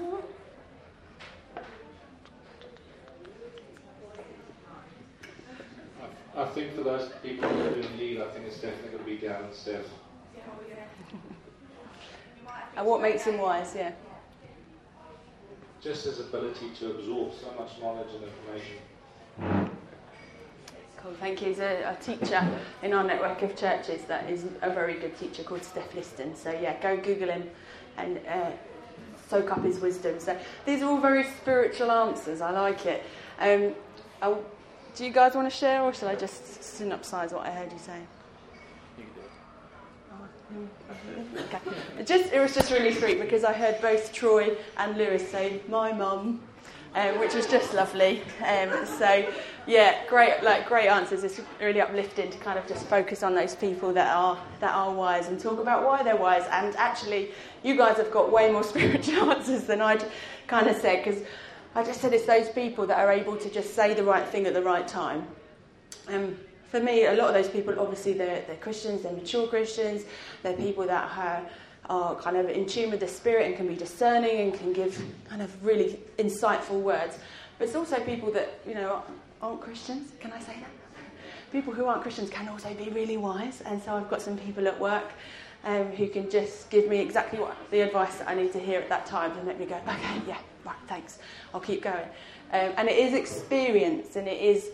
I 6.36 6.44
think 6.46 6.74
for 6.74 6.82
those 6.82 7.10
people 7.20 7.48
who 7.48 7.60
are 7.62 7.74
in 7.74 7.96
need, 7.96 8.20
I 8.20 8.28
think 8.28 8.46
it's 8.46 8.60
definitely 8.60 8.90
going 8.90 9.04
to 9.04 9.10
be 9.10 9.16
Dan 9.16 9.42
and 9.44 9.54
Steph. 9.54 9.84
and 12.76 12.86
what 12.86 13.02
makes 13.02 13.24
him 13.24 13.38
wise, 13.38 13.74
yeah? 13.76 13.90
Just 15.88 16.04
his 16.04 16.20
ability 16.20 16.68
to 16.80 16.90
absorb 16.90 17.32
so 17.32 17.46
much 17.58 17.80
knowledge 17.80 18.08
and 18.12 18.22
information. 18.22 19.70
Cool, 20.98 21.14
thank 21.18 21.40
you. 21.40 21.48
He's 21.48 21.60
a, 21.60 21.96
a, 21.96 21.96
teacher 22.04 22.46
in 22.82 22.92
our 22.92 23.02
network 23.02 23.40
of 23.40 23.56
churches 23.56 24.02
that 24.02 24.28
is 24.28 24.44
a 24.60 24.68
very 24.68 24.98
good 25.00 25.18
teacher 25.18 25.42
called 25.42 25.64
Steph 25.64 25.94
Liston. 25.94 26.36
So, 26.36 26.50
yeah, 26.50 26.78
go 26.82 26.98
Google 26.98 27.30
him 27.30 27.48
and 27.96 28.20
uh, 28.28 28.50
soak 29.30 29.50
up 29.50 29.64
his 29.64 29.78
wisdom. 29.78 30.20
So, 30.20 30.38
these 30.66 30.82
are 30.82 30.90
all 30.90 31.00
very 31.00 31.24
spiritual 31.24 31.90
answers. 31.90 32.42
I 32.42 32.50
like 32.50 32.84
it. 32.84 33.02
Um, 33.40 33.74
I'll, 34.20 34.44
do 34.94 35.06
you 35.06 35.10
guys 35.10 35.34
want 35.34 35.50
to 35.50 35.56
share, 35.56 35.80
or 35.80 35.94
shall 35.94 36.10
I 36.10 36.16
just 36.16 36.42
synopsize 36.60 37.32
what 37.32 37.46
I 37.46 37.50
heard 37.50 37.72
you 37.72 37.78
say? 37.78 38.00
Just, 42.04 42.32
it 42.32 42.40
was 42.40 42.54
just 42.54 42.70
really 42.70 42.94
sweet 42.94 43.20
because 43.20 43.44
I 43.44 43.52
heard 43.52 43.80
both 43.82 44.12
Troy 44.12 44.56
and 44.76 44.96
Lewis 44.96 45.28
say, 45.30 45.60
my 45.68 45.92
mum, 45.92 46.40
um, 46.94 47.18
which 47.18 47.34
was 47.34 47.46
just 47.46 47.74
lovely. 47.74 48.22
Um, 48.46 48.86
so, 48.86 49.30
yeah, 49.66 50.06
great, 50.08 50.42
like 50.42 50.66
great 50.66 50.88
answers. 50.88 51.22
It's 51.24 51.40
really 51.60 51.80
uplifting 51.80 52.30
to 52.30 52.38
kind 52.38 52.58
of 52.58 52.66
just 52.66 52.86
focus 52.86 53.22
on 53.22 53.34
those 53.34 53.54
people 53.54 53.92
that 53.92 54.14
are 54.14 54.38
that 54.60 54.74
are 54.74 54.92
wise 54.92 55.28
and 55.28 55.38
talk 55.38 55.60
about 55.60 55.84
why 55.84 56.02
they're 56.02 56.16
wise. 56.16 56.46
And 56.50 56.74
actually, 56.76 57.32
you 57.62 57.76
guys 57.76 57.98
have 57.98 58.10
got 58.10 58.32
way 58.32 58.50
more 58.50 58.64
spiritual 58.74 59.30
answers 59.30 59.64
than 59.64 59.82
I'd 59.82 60.04
kind 60.46 60.66
of 60.66 60.76
said 60.76 61.04
because 61.04 61.22
I 61.74 61.84
just 61.84 62.00
said 62.00 62.12
it's 62.14 62.26
those 62.26 62.48
people 62.48 62.86
that 62.86 62.98
are 62.98 63.12
able 63.12 63.36
to 63.36 63.50
just 63.50 63.74
say 63.74 63.92
the 63.92 64.04
right 64.04 64.26
thing 64.26 64.46
at 64.46 64.54
the 64.54 64.62
right 64.62 64.88
time. 64.88 65.26
Um, 66.08 66.36
for 66.70 66.80
me, 66.80 67.06
a 67.06 67.14
lot 67.14 67.28
of 67.28 67.34
those 67.34 67.48
people, 67.48 67.78
obviously, 67.78 68.12
they're, 68.12 68.42
they're 68.46 68.56
Christians, 68.56 69.02
they're 69.02 69.12
mature 69.12 69.46
Christians, 69.46 70.04
they're 70.42 70.56
people 70.56 70.86
that 70.86 71.10
are, 71.16 71.42
are 71.88 72.14
kind 72.16 72.36
of 72.36 72.48
in 72.48 72.66
tune 72.66 72.90
with 72.90 73.00
the 73.00 73.08
Spirit 73.08 73.46
and 73.46 73.56
can 73.56 73.66
be 73.66 73.74
discerning 73.74 74.40
and 74.40 74.54
can 74.54 74.72
give 74.72 75.02
kind 75.28 75.40
of 75.40 75.64
really 75.64 75.98
insightful 76.18 76.80
words. 76.80 77.18
But 77.58 77.66
it's 77.66 77.74
also 77.74 77.98
people 78.00 78.30
that, 78.32 78.60
you 78.66 78.74
know, 78.74 79.02
aren't 79.40 79.60
Christians. 79.60 80.12
Can 80.20 80.32
I 80.32 80.40
say 80.40 80.56
that? 80.60 80.70
People 81.50 81.72
who 81.72 81.86
aren't 81.86 82.02
Christians 82.02 82.28
can 82.28 82.46
also 82.48 82.74
be 82.74 82.90
really 82.90 83.16
wise. 83.16 83.62
And 83.62 83.82
so 83.82 83.94
I've 83.94 84.10
got 84.10 84.20
some 84.20 84.36
people 84.36 84.68
at 84.68 84.78
work 84.78 85.10
um, 85.64 85.86
who 85.92 86.08
can 86.08 86.30
just 86.30 86.70
give 86.70 86.88
me 86.88 86.98
exactly 87.00 87.38
what 87.38 87.56
the 87.70 87.80
advice 87.80 88.16
that 88.16 88.28
I 88.28 88.34
need 88.34 88.52
to 88.52 88.58
hear 88.58 88.80
at 88.80 88.88
that 88.90 89.06
time 89.06 89.32
and 89.32 89.46
make 89.46 89.58
me 89.58 89.66
go, 89.66 89.76
okay, 89.76 90.22
yeah, 90.26 90.38
right, 90.64 90.76
thanks, 90.86 91.18
I'll 91.52 91.60
keep 91.60 91.82
going. 91.82 92.06
Um, 92.52 92.72
and 92.76 92.88
it 92.88 92.98
is 92.98 93.14
experience 93.14 94.16
and 94.16 94.28
it 94.28 94.40
is 94.40 94.70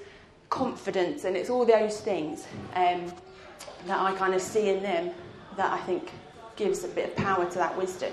confidence 0.50 1.24
and 1.24 1.36
it's 1.36 1.50
all 1.50 1.64
those 1.64 2.00
things 2.00 2.46
um, 2.74 3.12
that 3.86 3.98
I 3.98 4.14
kind 4.14 4.34
of 4.34 4.40
see 4.40 4.68
in 4.68 4.82
them 4.82 5.10
that 5.56 5.72
I 5.72 5.78
think 5.78 6.10
gives 6.56 6.84
a 6.84 6.88
bit 6.88 7.10
of 7.10 7.16
power 7.16 7.44
to 7.48 7.54
that 7.58 7.76
wisdom. 7.76 8.12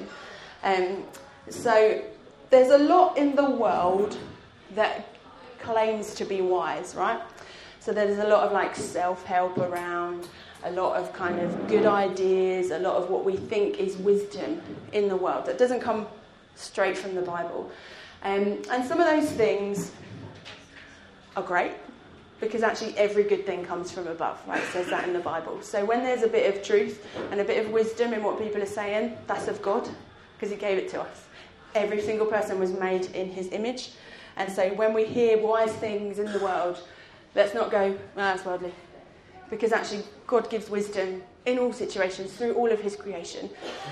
Um, 0.63 1.03
so 1.49 2.03
there's 2.49 2.71
a 2.71 2.77
lot 2.77 3.17
in 3.17 3.35
the 3.35 3.49
world 3.49 4.17
that 4.75 5.07
claims 5.59 6.13
to 6.15 6.25
be 6.25 6.41
wise, 6.41 6.95
right? 6.95 7.21
So 7.79 7.91
there's 7.91 8.19
a 8.19 8.27
lot 8.27 8.43
of 8.43 8.51
like 8.51 8.75
self 8.75 9.25
help 9.25 9.57
around, 9.57 10.27
a 10.63 10.71
lot 10.71 10.97
of 10.97 11.13
kind 11.13 11.39
of 11.39 11.67
good 11.67 11.85
ideas, 11.85 12.71
a 12.71 12.79
lot 12.79 12.95
of 12.95 13.09
what 13.09 13.25
we 13.25 13.35
think 13.35 13.79
is 13.79 13.97
wisdom 13.97 14.61
in 14.93 15.07
the 15.07 15.15
world 15.15 15.45
that 15.45 15.57
doesn't 15.57 15.79
come 15.79 16.07
straight 16.55 16.97
from 16.97 17.15
the 17.15 17.21
Bible. 17.21 17.71
Um, 18.23 18.61
and 18.69 18.85
some 18.85 18.99
of 18.99 19.07
those 19.07 19.31
things 19.31 19.91
are 21.35 21.43
great 21.43 21.71
because 22.41 22.63
actually 22.63 22.97
every 22.97 23.23
good 23.23 23.45
thing 23.45 23.63
comes 23.63 23.91
from 23.91 24.07
above, 24.07 24.41
right? 24.47 24.61
It 24.61 24.69
says 24.71 24.87
that 24.87 25.07
in 25.07 25.13
the 25.13 25.19
Bible. 25.19 25.61
So 25.61 25.85
when 25.85 26.03
there's 26.03 26.23
a 26.23 26.27
bit 26.27 26.53
of 26.53 26.63
truth 26.63 27.05
and 27.31 27.39
a 27.39 27.45
bit 27.45 27.63
of 27.63 27.71
wisdom 27.71 28.13
in 28.13 28.23
what 28.23 28.39
people 28.39 28.61
are 28.61 28.65
saying, 28.65 29.15
that's 29.27 29.47
of 29.47 29.61
God 29.61 29.87
because 30.35 30.51
He 30.51 30.57
gave 30.57 30.77
it 30.77 30.89
to 30.89 31.01
us. 31.01 31.27
Every 31.75 32.01
single 32.01 32.25
person 32.25 32.59
was 32.59 32.73
made 32.73 33.05
in 33.11 33.29
His 33.29 33.49
image. 33.53 33.91
And 34.35 34.51
so 34.51 34.69
when 34.73 34.93
we 34.93 35.05
hear 35.05 35.37
wise 35.37 35.71
things 35.73 36.19
in 36.19 36.31
the 36.31 36.39
world, 36.39 36.83
let's 37.35 37.53
not 37.53 37.71
go, 37.71 37.95
oh, 37.97 38.07
that's 38.15 38.43
worldly 38.43 38.73
because 39.51 39.73
actually 39.73 40.03
God 40.25 40.49
gives 40.49 40.69
wisdom 40.69 41.21
in 41.45 41.59
all 41.59 41.73
situations 41.73 42.31
through 42.31 42.53
all 42.53 42.71
of 42.71 42.79
his 42.79 42.95
creation. 42.95 43.49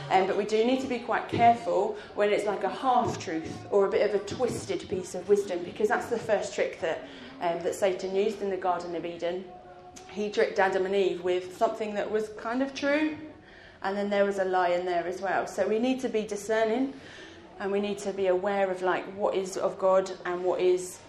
Um, 0.10 0.26
but 0.26 0.38
we 0.38 0.46
do 0.46 0.66
need 0.66 0.82
to 0.82 0.88
be 0.88 1.00
quite 1.00 1.28
careful 1.28 1.98
when 2.16 2.30
it's 2.32 2.46
like 2.46 2.64
a 2.64 2.70
half 2.70 3.20
truth 3.20 3.56
or 3.70 3.86
a 3.86 3.90
bit 3.90 4.10
of 4.10 4.20
a 4.20 4.24
twisted 4.26 4.88
piece 4.90 5.14
of 5.14 5.28
wisdom 5.28 5.64
because 5.64 5.90
that's 5.90 6.08
the 6.08 6.18
first 6.18 6.56
trick 6.56 6.80
that, 6.82 7.08
um, 7.42 7.62
that 7.64 7.76
Satan 7.76 8.16
used 8.16 8.42
in 8.42 8.50
the 8.50 8.58
Garden 8.58 8.96
of 8.96 9.06
Eden. 9.06 9.46
He 10.12 10.30
tricked 10.30 10.60
Adam 10.60 10.86
and 10.86 10.96
Eve 10.96 11.24
with 11.24 11.58
something 11.58 11.94
that 11.96 12.10
was 12.10 12.30
kind 12.38 12.62
of 12.62 12.74
true, 12.74 13.18
and 13.84 13.96
then 13.96 14.10
there 14.10 14.26
was 14.26 14.40
a 14.40 14.46
lie 14.46 14.70
in 14.70 14.86
there 14.86 15.06
as 15.06 15.22
well. 15.22 15.48
So 15.48 15.68
we 15.68 15.80
need 15.80 16.00
to 16.02 16.10
be 16.10 16.24
discerning 16.24 16.94
and 17.60 17.72
we 17.72 17.82
need 17.82 17.98
to 18.00 18.14
be 18.14 18.28
aware 18.28 18.72
of 18.72 18.82
like 18.82 19.06
what 19.16 19.36
is 19.36 19.58
of 19.58 19.78
God 19.78 20.12
and 20.26 20.44
what 20.44 20.62
is 20.62 21.00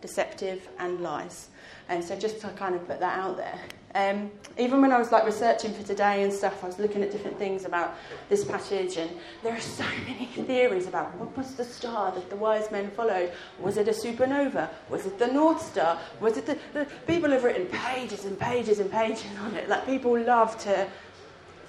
deceptive 0.00 0.66
and 0.78 1.00
lies. 1.00 1.48
And 1.88 2.02
so 2.02 2.16
just 2.16 2.40
to 2.40 2.48
kind 2.48 2.74
of 2.74 2.86
put 2.86 3.00
that 3.00 3.18
out 3.18 3.36
there. 3.36 3.60
Um, 3.94 4.30
even 4.56 4.80
when 4.80 4.92
I 4.92 4.98
was 4.98 5.10
like 5.10 5.24
researching 5.24 5.72
for 5.74 5.82
today 5.82 6.22
and 6.22 6.32
stuff, 6.32 6.62
I 6.62 6.66
was 6.68 6.78
looking 6.78 7.02
at 7.02 7.10
different 7.10 7.38
things 7.38 7.64
about 7.64 7.96
this 8.28 8.44
passage, 8.44 8.96
and 8.96 9.10
there 9.42 9.54
are 9.54 9.60
so 9.60 9.84
many 10.06 10.26
theories 10.26 10.86
about 10.86 11.14
what 11.16 11.36
was 11.36 11.54
the 11.54 11.64
star 11.64 12.12
that 12.12 12.30
the 12.30 12.36
wise 12.36 12.70
men 12.70 12.90
followed. 12.92 13.32
Was 13.58 13.76
it 13.76 13.88
a 13.88 13.92
supernova? 13.92 14.68
Was 14.88 15.06
it 15.06 15.18
the 15.18 15.26
North 15.26 15.62
Star? 15.62 15.98
Was 16.20 16.36
it 16.36 16.46
the, 16.46 16.58
the 16.72 16.86
people 17.06 17.30
have 17.30 17.42
written 17.42 17.66
pages 17.66 18.24
and 18.24 18.38
pages 18.38 18.78
and 18.78 18.90
pages 18.90 19.26
on 19.40 19.54
it. 19.56 19.68
Like 19.68 19.86
people 19.86 20.18
love 20.18 20.56
to 20.64 20.86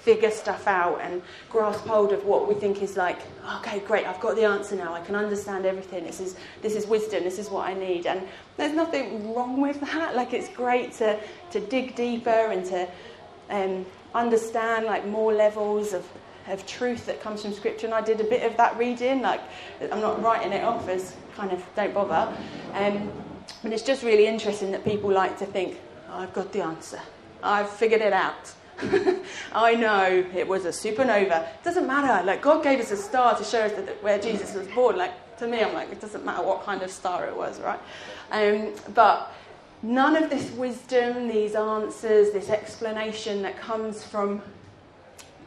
figure 0.02 0.30
stuff 0.32 0.66
out 0.66 1.00
and 1.00 1.22
grasp 1.48 1.86
hold 1.86 2.12
of 2.12 2.24
what 2.24 2.48
we 2.48 2.54
think 2.54 2.82
is 2.82 2.96
like, 2.96 3.20
okay, 3.58 3.78
great, 3.80 4.04
I've 4.04 4.20
got 4.20 4.34
the 4.34 4.44
answer 4.44 4.74
now. 4.74 4.92
I 4.92 5.00
can 5.00 5.14
understand 5.14 5.64
everything. 5.64 6.04
This 6.04 6.20
is 6.20 6.34
this 6.60 6.74
is 6.74 6.86
wisdom. 6.86 7.22
This 7.22 7.38
is 7.38 7.48
what 7.48 7.68
I 7.68 7.74
need. 7.74 8.06
And 8.06 8.26
there's 8.56 8.72
nothing 8.72 9.32
wrong 9.34 9.60
with 9.60 9.80
that. 9.80 10.16
Like 10.22 10.34
it's 10.34 10.48
great 10.48 10.92
to 10.94 11.18
to 11.52 11.60
dig 11.60 11.94
deeper 11.94 12.30
and 12.52 12.64
to 12.66 12.88
um, 13.50 13.86
understand 14.14 14.86
like 14.86 15.06
more 15.06 15.32
levels 15.32 15.92
of 15.92 16.04
of 16.48 16.66
truth 16.66 17.06
that 17.06 17.22
comes 17.22 17.42
from 17.42 17.52
scripture 17.52 17.86
and 17.86 17.94
I 17.94 18.00
did 18.00 18.20
a 18.20 18.24
bit 18.24 18.42
of 18.42 18.56
that 18.56 18.76
reading 18.76 19.22
like 19.22 19.40
I'm 19.80 20.00
not 20.00 20.20
writing 20.22 20.52
it 20.52 20.64
off 20.64 20.88
as 20.88 21.14
kind 21.36 21.52
of 21.52 21.64
don't 21.76 21.94
bother 21.94 22.36
um, 22.74 23.12
but 23.62 23.72
it's 23.72 23.82
just 23.82 24.02
really 24.02 24.26
interesting 24.26 24.72
that 24.72 24.84
people 24.84 25.10
like 25.10 25.38
to 25.38 25.46
think 25.46 25.78
oh, 26.10 26.18
I've 26.18 26.32
got 26.32 26.52
the 26.52 26.62
answer 26.62 27.00
I've 27.44 27.70
figured 27.70 28.00
it 28.00 28.12
out 28.12 28.52
I 29.52 29.74
know 29.74 30.24
it 30.34 30.46
was 30.46 30.64
a 30.64 30.70
supernova. 30.70 31.48
It 31.54 31.64
doesn't 31.64 31.86
matter. 31.86 32.24
Like 32.24 32.42
God 32.42 32.62
gave 32.62 32.80
us 32.80 32.90
a 32.90 32.96
star 32.96 33.36
to 33.36 33.44
show 33.44 33.62
us 33.62 33.72
that, 33.72 34.02
where 34.02 34.18
Jesus 34.18 34.54
was 34.54 34.66
born. 34.68 34.96
Like 34.96 35.12
to 35.38 35.46
me, 35.46 35.62
I'm 35.62 35.74
like, 35.74 35.90
it 35.90 36.00
doesn't 36.00 36.24
matter 36.24 36.42
what 36.42 36.64
kind 36.64 36.82
of 36.82 36.90
star 36.90 37.26
it 37.26 37.36
was, 37.36 37.60
right? 37.60 37.80
Um, 38.30 38.72
but 38.94 39.32
none 39.82 40.16
of 40.16 40.30
this 40.30 40.50
wisdom, 40.52 41.28
these 41.28 41.54
answers, 41.54 42.32
this 42.32 42.48
explanation 42.48 43.42
that 43.42 43.58
comes 43.58 44.04
from 44.04 44.42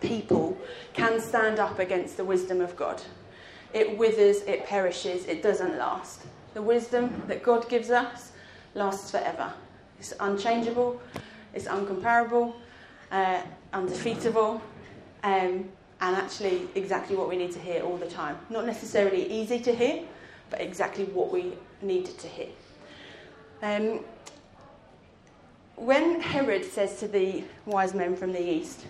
people 0.01 0.57
can 0.93 1.19
stand 1.19 1.59
up 1.59 1.79
against 1.79 2.17
the 2.17 2.23
wisdom 2.23 2.61
of 2.61 2.75
God. 2.75 3.01
It 3.73 3.97
withers, 3.97 4.41
it 4.43 4.65
perishes, 4.65 5.25
it 5.25 5.41
doesn't 5.41 5.77
last. 5.77 6.21
The 6.53 6.61
wisdom 6.61 7.23
that 7.27 7.43
God 7.43 7.67
gives 7.69 7.89
us 7.89 8.31
lasts 8.73 9.11
forever. 9.11 9.51
It's 9.99 10.13
unchangeable, 10.19 11.01
it's 11.53 11.65
uncomparable, 11.65 12.53
uh, 13.11 13.41
undefeatable, 13.73 14.61
um, 15.23 15.69
and 16.01 16.15
actually 16.15 16.67
exactly 16.75 17.15
what 17.15 17.29
we 17.29 17.37
need 17.37 17.51
to 17.51 17.59
hear 17.59 17.81
all 17.83 17.97
the 17.97 18.09
time. 18.09 18.37
Not 18.49 18.65
necessarily 18.65 19.31
easy 19.31 19.59
to 19.59 19.73
hear, 19.73 20.03
but 20.49 20.61
exactly 20.61 21.05
what 21.05 21.31
we 21.31 21.53
needed 21.81 22.17
to 22.19 22.27
hear. 22.27 22.49
Um, 23.61 23.99
when 25.75 26.21
Herod 26.21 26.63
says 26.65 26.99
to 26.99 27.07
the 27.07 27.43
wise 27.65 27.93
men 27.93 28.15
from 28.15 28.31
the 28.31 28.41
east, 28.41 28.85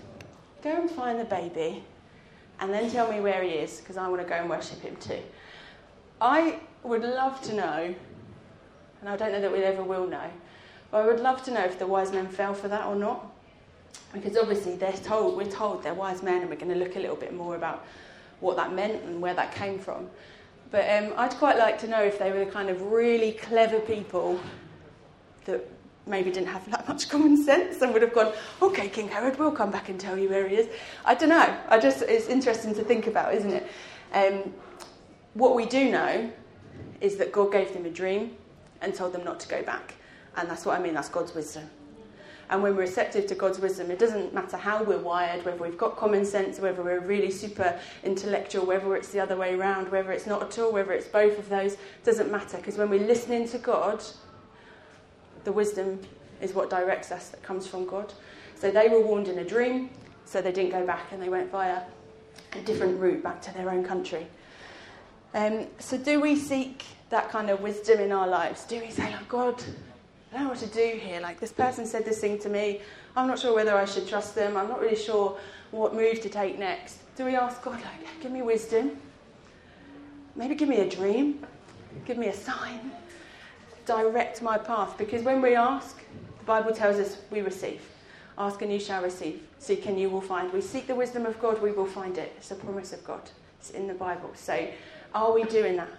Go 0.65 0.71
and 0.71 0.89
find 0.89 1.19
the 1.19 1.25
baby 1.25 1.83
and 2.59 2.73
then 2.73 2.89
tell 2.89 3.11
me 3.11 3.19
where 3.19 3.43
he 3.43 3.49
is 3.49 3.79
because 3.79 3.97
I 3.97 4.07
want 4.07 4.21
to 4.21 4.27
go 4.27 4.33
and 4.33 4.49
worship 4.49 4.81
him 4.81 4.95
too. 4.95 5.19
I 6.19 6.59
would 6.81 7.03
love 7.03 7.39
to 7.43 7.53
know, 7.53 7.95
and 9.01 9.09
I 9.09 9.15
don't 9.15 9.31
know 9.31 9.41
that 9.41 9.51
we 9.51 9.59
ever 9.59 9.83
will 9.83 10.07
know, 10.07 10.27
but 10.89 11.03
I 11.03 11.05
would 11.05 11.19
love 11.19 11.43
to 11.43 11.51
know 11.51 11.63
if 11.63 11.77
the 11.77 11.85
wise 11.85 12.11
men 12.11 12.27
fell 12.27 12.55
for 12.55 12.67
that 12.67 12.87
or 12.87 12.95
not. 12.95 13.31
Because 14.13 14.37
obviously 14.37 14.75
they're 14.75 14.93
told, 14.93 15.37
we're 15.37 15.49
told 15.49 15.83
they're 15.83 15.93
wise 15.93 16.23
men, 16.23 16.41
and 16.41 16.49
we're 16.49 16.55
going 16.55 16.71
to 16.71 16.79
look 16.79 16.95
a 16.95 16.99
little 16.99 17.15
bit 17.15 17.33
more 17.33 17.55
about 17.55 17.85
what 18.39 18.55
that 18.57 18.73
meant 18.73 19.03
and 19.03 19.21
where 19.21 19.33
that 19.33 19.53
came 19.53 19.79
from. 19.79 20.09
But 20.71 20.89
um, 20.89 21.13
I'd 21.17 21.31
quite 21.31 21.57
like 21.57 21.79
to 21.79 21.87
know 21.87 22.01
if 22.01 22.19
they 22.19 22.31
were 22.31 22.43
the 22.43 22.51
kind 22.51 22.69
of 22.69 22.81
really 22.81 23.33
clever 23.33 23.79
people 23.79 24.39
that 25.45 25.65
maybe 26.07 26.31
didn't 26.31 26.47
have 26.47 26.69
that 26.71 26.87
much 26.87 27.09
common 27.09 27.43
sense 27.43 27.81
and 27.81 27.93
would 27.93 28.01
have 28.01 28.13
gone, 28.13 28.33
okay, 28.61 28.89
King 28.89 29.07
Herod, 29.07 29.39
we'll 29.39 29.51
come 29.51 29.71
back 29.71 29.89
and 29.89 29.99
tell 29.99 30.17
you 30.17 30.29
where 30.29 30.47
he 30.47 30.55
is. 30.55 30.69
I 31.03 31.15
don't 31.15 31.29
know. 31.29 31.57
I 31.69 31.79
just 31.79 32.01
it's 32.03 32.27
interesting 32.27 32.75
to 32.75 32.83
think 32.83 33.07
about, 33.07 33.33
isn't 33.33 33.51
it? 33.51 33.67
Um, 34.13 34.53
what 35.33 35.55
we 35.55 35.65
do 35.65 35.91
know 35.91 36.31
is 37.01 37.17
that 37.17 37.31
God 37.31 37.51
gave 37.51 37.73
them 37.73 37.85
a 37.85 37.89
dream 37.89 38.35
and 38.81 38.93
told 38.93 39.13
them 39.13 39.23
not 39.23 39.39
to 39.41 39.47
go 39.47 39.63
back, 39.63 39.95
and 40.37 40.49
that's 40.49 40.65
what 40.65 40.79
I 40.79 40.81
mean. 40.81 40.93
That's 40.93 41.09
God's 41.09 41.33
wisdom. 41.33 41.69
And 42.49 42.61
when 42.61 42.75
we're 42.75 42.81
receptive 42.81 43.25
to 43.27 43.35
God's 43.35 43.59
wisdom, 43.59 43.89
it 43.89 43.97
doesn't 43.97 44.33
matter 44.33 44.57
how 44.57 44.83
we're 44.83 44.99
wired, 44.99 45.43
whether 45.45 45.57
we've 45.57 45.77
got 45.77 45.97
common 45.97 46.25
sense, 46.25 46.59
whether 46.59 46.83
we're 46.83 46.99
really 46.99 47.31
super 47.31 47.79
intellectual, 48.03 48.65
whether 48.65 48.95
it's 48.95 49.09
the 49.09 49.19
other 49.19 49.35
way 49.35 49.55
around, 49.55 49.91
whether 49.91 50.11
it's 50.11 50.27
not 50.27 50.43
at 50.43 50.59
all, 50.59 50.71
whether 50.71 50.91
it's 50.91 51.07
both 51.07 51.39
of 51.39 51.49
those, 51.49 51.77
doesn't 52.03 52.31
matter. 52.31 52.57
Because 52.57 52.77
when 52.77 52.89
we're 52.89 53.05
listening 53.05 53.47
to 53.49 53.57
God, 53.57 54.03
the 55.43 55.51
wisdom 55.51 55.99
is 56.41 56.53
what 56.53 56.69
directs 56.69 57.11
us 57.11 57.29
that 57.29 57.41
comes 57.41 57.65
from 57.65 57.85
God. 57.85 58.13
So 58.55 58.69
they 58.69 58.89
were 58.89 59.01
warned 59.01 59.27
in 59.27 59.39
a 59.39 59.43
dream, 59.43 59.89
so 60.25 60.41
they 60.41 60.51
didn't 60.51 60.71
go 60.71 60.85
back 60.85 61.11
and 61.11 61.21
they 61.21 61.29
went 61.29 61.51
via 61.51 61.81
a 62.53 62.61
different 62.61 62.99
route 62.99 63.23
back 63.23 63.41
to 63.43 63.53
their 63.53 63.69
own 63.69 63.83
country. 63.83 64.27
Um, 65.33 65.67
so, 65.79 65.97
do 65.97 66.21
we 66.21 66.37
seek 66.37 66.85
that 67.09 67.29
kind 67.29 67.49
of 67.49 67.59
wisdom 67.61 67.99
in 67.99 68.11
our 68.11 68.27
lives? 68.27 68.63
Do 68.63 68.79
we 68.79 68.89
say, 68.89 69.13
oh, 69.13 69.23
God, 69.27 69.61
I 70.31 70.37
don't 70.37 70.43
know 70.45 70.49
what 70.49 70.59
to 70.59 70.67
do 70.67 70.99
here. 70.99 71.19
Like, 71.21 71.39
this 71.39 71.51
person 71.51 71.85
said 71.85 72.05
this 72.05 72.19
thing 72.19 72.39
to 72.39 72.49
me. 72.49 72.81
I'm 73.15 73.27
not 73.27 73.39
sure 73.39 73.53
whether 73.53 73.75
I 73.75 73.85
should 73.85 74.07
trust 74.07 74.35
them. 74.35 74.57
I'm 74.57 74.67
not 74.67 74.81
really 74.81 74.95
sure 74.95 75.37
what 75.71 75.93
move 75.93 76.21
to 76.21 76.29
take 76.29 76.59
next. 76.59 76.99
Do 77.15 77.25
we 77.25 77.35
ask 77.35 77.61
God, 77.61 77.75
like, 77.75 78.21
give 78.21 78.31
me 78.31 78.41
wisdom? 78.41 78.97
Maybe 80.35 80.55
give 80.55 80.67
me 80.67 80.81
a 80.81 80.89
dream. 80.89 81.45
Give 82.05 82.17
me 82.17 82.27
a 82.27 82.33
sign 82.33 82.91
direct 83.85 84.41
my 84.41 84.57
path. 84.57 84.97
Because 84.97 85.23
when 85.23 85.41
we 85.41 85.55
ask, 85.55 85.97
the 86.39 86.45
Bible 86.45 86.73
tells 86.73 86.97
us 86.97 87.17
we 87.31 87.41
receive. 87.41 87.81
Ask 88.37 88.61
and 88.61 88.71
you 88.71 88.79
shall 88.79 89.01
receive. 89.01 89.41
Seek 89.59 89.85
and 89.85 89.99
you 89.99 90.09
will 90.09 90.21
find. 90.21 90.51
We 90.51 90.61
seek 90.61 90.87
the 90.87 90.95
wisdom 90.95 91.25
of 91.25 91.39
God, 91.39 91.61
we 91.61 91.71
will 91.71 91.85
find 91.85 92.17
it. 92.17 92.33
It's 92.37 92.51
a 92.51 92.55
promise 92.55 92.91
of 92.91 93.03
God. 93.05 93.21
It's 93.59 93.69
in 93.71 93.87
the 93.87 93.93
Bible. 93.93 94.31
So, 94.35 94.67
are 95.13 95.33
we 95.33 95.43
doing 95.43 95.77
that? 95.77 95.89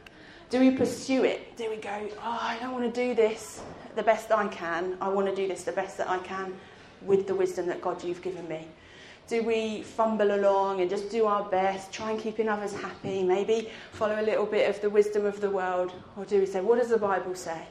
Do 0.51 0.61
we 0.61 0.71
pursue 0.71 1.25
it? 1.25 1.57
Do 1.57 1.71
we 1.71 1.77
go, 1.77 2.09
oh, 2.23 2.39
I 2.41 2.59
don't 2.61 2.73
want 2.73 2.93
to 2.95 3.09
do 3.09 3.15
this 3.15 3.63
the 3.97 4.03
best 4.03 4.31
I 4.31 4.47
can. 4.49 4.97
I 5.01 5.09
want 5.09 5.29
to 5.29 5.35
do 5.35 5.49
this 5.49 5.65
the 5.65 5.73
best 5.73 5.99
that 5.99 6.09
I 6.09 6.19
can 6.19 6.55
with 7.03 7.27
the 7.27 7.35
wisdom 7.35 7.67
that 7.67 7.81
God 7.81 8.05
you've 8.05 8.23
given 8.23 8.47
me. 8.49 8.69
Do 9.29 9.43
we 9.43 9.83
fumble 9.83 10.37
along 10.37 10.83
and 10.83 10.89
just 10.89 11.11
do 11.11 11.27
our 11.27 11.43
best, 11.49 11.93
try 11.93 12.13
and 12.13 12.21
keeping 12.21 12.49
others 12.49 12.73
happy, 12.73 13.25
maybe 13.25 13.71
follow 13.93 14.21
a 14.21 14.23
little 14.23 14.47
bit 14.47 14.71
of 14.71 14.81
the 14.81 14.89
wisdom 14.89 15.27
of 15.27 15.41
the 15.41 15.51
world? 15.51 15.93
Or 16.17 16.25
do 16.25 16.39
we 16.39 16.47
say, 16.47 16.61
what 16.61 16.79
does 16.79 16.91
the 16.91 16.99
Bible 16.99 17.35
say? 17.35 17.63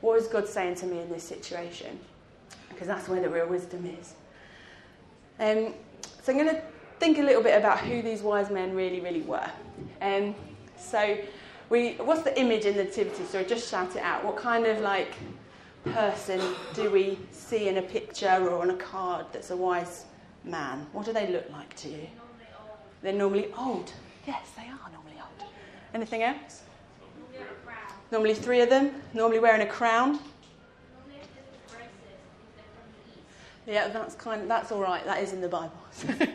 What 0.00 0.18
is 0.20 0.26
God 0.26 0.48
saying 0.48 0.74
to 0.76 0.86
me 0.86 0.98
in 0.98 1.08
this 1.10 1.22
situation? 1.22 2.00
Because 2.68 2.88
that's 2.88 3.08
where 3.08 3.22
the 3.22 3.28
real 3.28 3.46
wisdom 3.46 3.86
is. 4.00 4.14
Um, 5.38 5.74
so 6.22 6.32
I'm 6.32 6.38
going 6.38 6.54
to 6.54 6.62
think 6.98 7.18
a 7.18 7.22
little 7.22 7.42
bit 7.42 7.56
about 7.56 7.78
who 7.78 8.02
these 8.02 8.22
wise 8.22 8.50
men 8.50 8.74
really, 8.74 9.00
really 9.00 9.22
were. 9.22 9.50
Um, 10.00 10.34
so, 10.76 11.16
we, 11.70 11.92
what's 11.94 12.22
the 12.22 12.38
image 12.38 12.64
in 12.64 12.76
the 12.76 12.84
nativity 12.84 13.24
story? 13.24 13.44
Just 13.44 13.70
shout 13.70 13.94
it 13.94 14.02
out. 14.02 14.24
What 14.24 14.36
kind 14.36 14.66
of 14.66 14.80
like 14.80 15.14
person 15.90 16.40
do 16.74 16.90
we 16.90 17.18
see 17.30 17.68
in 17.68 17.76
a 17.76 17.82
picture 17.82 18.48
or 18.48 18.62
on 18.62 18.70
a 18.70 18.76
card 18.76 19.26
that's 19.32 19.50
a 19.50 19.56
wise 19.56 20.04
man? 20.44 20.86
What 20.92 21.04
do 21.04 21.12
they 21.12 21.30
look 21.30 21.48
like 21.50 21.74
to 21.76 21.88
you? 21.88 22.06
They're 23.02 23.12
normally 23.12 23.52
old. 23.58 23.92
Yes, 24.26 24.50
they 24.56 24.62
are 24.62 24.90
normally 24.92 25.20
old. 25.20 25.48
Anything 25.92 26.22
else? 26.22 26.62
Normally 28.10 28.34
three 28.34 28.60
of 28.60 28.70
them. 28.70 28.92
Normally 29.12 29.40
wearing 29.40 29.62
a 29.62 29.66
crown. 29.66 30.18
Yeah, 33.66 33.88
that's 33.88 34.14
kind. 34.14 34.42
Of, 34.42 34.48
that's 34.48 34.72
all 34.72 34.80
right. 34.80 35.04
That 35.04 35.22
is 35.22 35.32
in 35.32 35.40
the 35.40 35.48
Bible. 35.48 35.72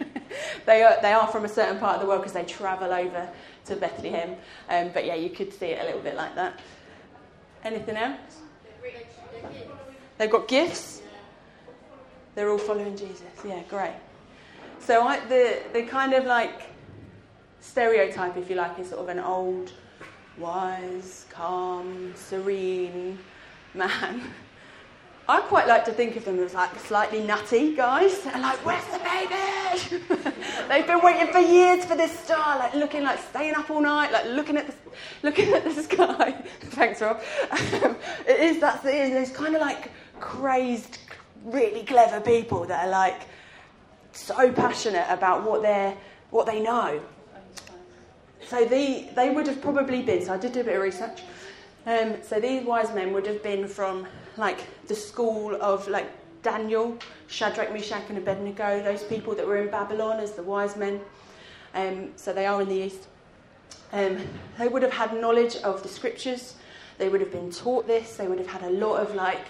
they 0.65 0.81
are 0.81 0.99
they 1.01 1.13
are 1.13 1.27
from 1.27 1.45
a 1.45 1.49
certain 1.49 1.77
part 1.77 1.95
of 1.95 2.01
the 2.01 2.07
world 2.07 2.21
because 2.21 2.33
they 2.33 2.43
travel 2.43 2.91
over 2.91 3.29
to 3.65 3.75
Bethlehem. 3.75 4.35
Um, 4.67 4.89
but 4.93 5.05
yeah, 5.05 5.15
you 5.15 5.29
could 5.29 5.53
see 5.53 5.67
it 5.67 5.81
a 5.81 5.85
little 5.85 6.01
bit 6.01 6.15
like 6.15 6.33
that. 6.35 6.59
Anything 7.63 7.97
else? 7.97 8.41
They've 10.17 10.29
got 10.29 10.47
gifts. 10.47 11.01
They're 12.35 12.49
all 12.49 12.57
following 12.57 12.95
Jesus. 12.95 13.23
Yeah, 13.45 13.61
great. 13.69 13.95
So 14.79 15.03
I, 15.03 15.19
the 15.27 15.61
the 15.73 15.83
kind 15.83 16.13
of 16.13 16.25
like 16.25 16.63
stereotype, 17.59 18.37
if 18.37 18.49
you 18.49 18.55
like, 18.55 18.79
is 18.79 18.89
sort 18.89 19.01
of 19.01 19.09
an 19.09 19.19
old, 19.19 19.73
wise, 20.37 21.25
calm, 21.29 22.13
serene 22.15 23.19
man. 23.73 24.21
I 25.29 25.41
quite 25.41 25.67
like 25.67 25.85
to 25.85 25.91
think 25.91 26.15
of 26.15 26.25
them 26.25 26.39
as 26.39 26.55
like 26.55 26.75
slightly 26.79 27.21
nutty 27.21 27.75
guys. 27.75 28.19
They're 28.23 28.41
like, 28.41 28.65
where's 28.65 28.83
the 28.85 28.97
baby? 28.97 30.33
They've 30.67 30.87
been 30.87 31.01
waiting 31.03 31.31
for 31.31 31.37
years 31.37 31.85
for 31.85 31.95
this 31.95 32.17
star, 32.17 32.57
like 32.57 32.73
looking 32.73 33.03
like 33.03 33.19
staying 33.19 33.53
up 33.53 33.69
all 33.69 33.79
night, 33.79 34.11
like 34.11 34.25
looking 34.25 34.57
at 34.57 34.65
the, 34.65 34.73
looking 35.21 35.53
at 35.53 35.63
the 35.63 35.83
sky. 35.83 36.31
Thanks, 36.61 36.99
Rob. 36.99 37.21
Um, 37.51 37.95
it 38.27 38.39
is 38.39 38.59
that's 38.59 38.83
it 38.85 38.95
is. 38.95 39.29
Kind 39.29 39.53
of 39.53 39.61
like 39.61 39.91
crazed, 40.19 40.97
really 41.45 41.83
clever 41.83 42.19
people 42.21 42.65
that 42.65 42.87
are 42.87 42.89
like 42.89 43.21
so 44.13 44.51
passionate 44.51 45.05
about 45.09 45.43
what 45.43 45.61
they're 45.61 45.95
what 46.31 46.47
they 46.47 46.59
know. 46.59 46.99
So 48.47 48.65
the, 48.65 49.07
they 49.15 49.29
would 49.29 49.45
have 49.45 49.61
probably 49.61 50.01
been. 50.01 50.25
So 50.25 50.33
I 50.33 50.37
did 50.37 50.53
do 50.53 50.61
a 50.61 50.63
bit 50.63 50.75
of 50.77 50.81
research. 50.81 51.21
Um, 51.85 52.15
so 52.23 52.39
these 52.39 52.65
wise 52.65 52.91
men 52.95 53.13
would 53.13 53.27
have 53.27 53.43
been 53.43 53.67
from 53.67 54.07
like 54.39 54.87
the 54.87 54.95
school 54.95 55.55
of 55.61 55.87
like 55.87 56.09
Daniel, 56.41 56.97
Shadrach, 57.27 57.71
Meshach, 57.73 58.03
and 58.09 58.17
Abednego, 58.17 58.81
those 58.81 59.03
people 59.03 59.35
that 59.35 59.45
were 59.45 59.57
in 59.57 59.69
Babylon 59.69 60.19
as 60.19 60.31
the 60.31 60.43
wise 60.43 60.75
men. 60.75 61.01
Um, 61.75 62.09
so 62.15 62.33
they 62.33 62.45
are 62.45 62.61
in 62.61 62.69
the 62.69 62.75
east. 62.75 63.07
Um, 63.91 64.17
they 64.57 64.67
would 64.67 64.81
have 64.81 64.93
had 64.93 65.19
knowledge 65.19 65.57
of 65.57 65.83
the 65.83 65.89
scriptures. 65.89 66.55
They 66.97 67.09
would 67.09 67.21
have 67.21 67.31
been 67.31 67.51
taught 67.51 67.87
this. 67.87 68.17
They 68.17 68.27
would 68.27 68.39
have 68.39 68.47
had 68.47 68.63
a 68.63 68.69
lot 68.71 69.01
of 69.01 69.15
like 69.15 69.47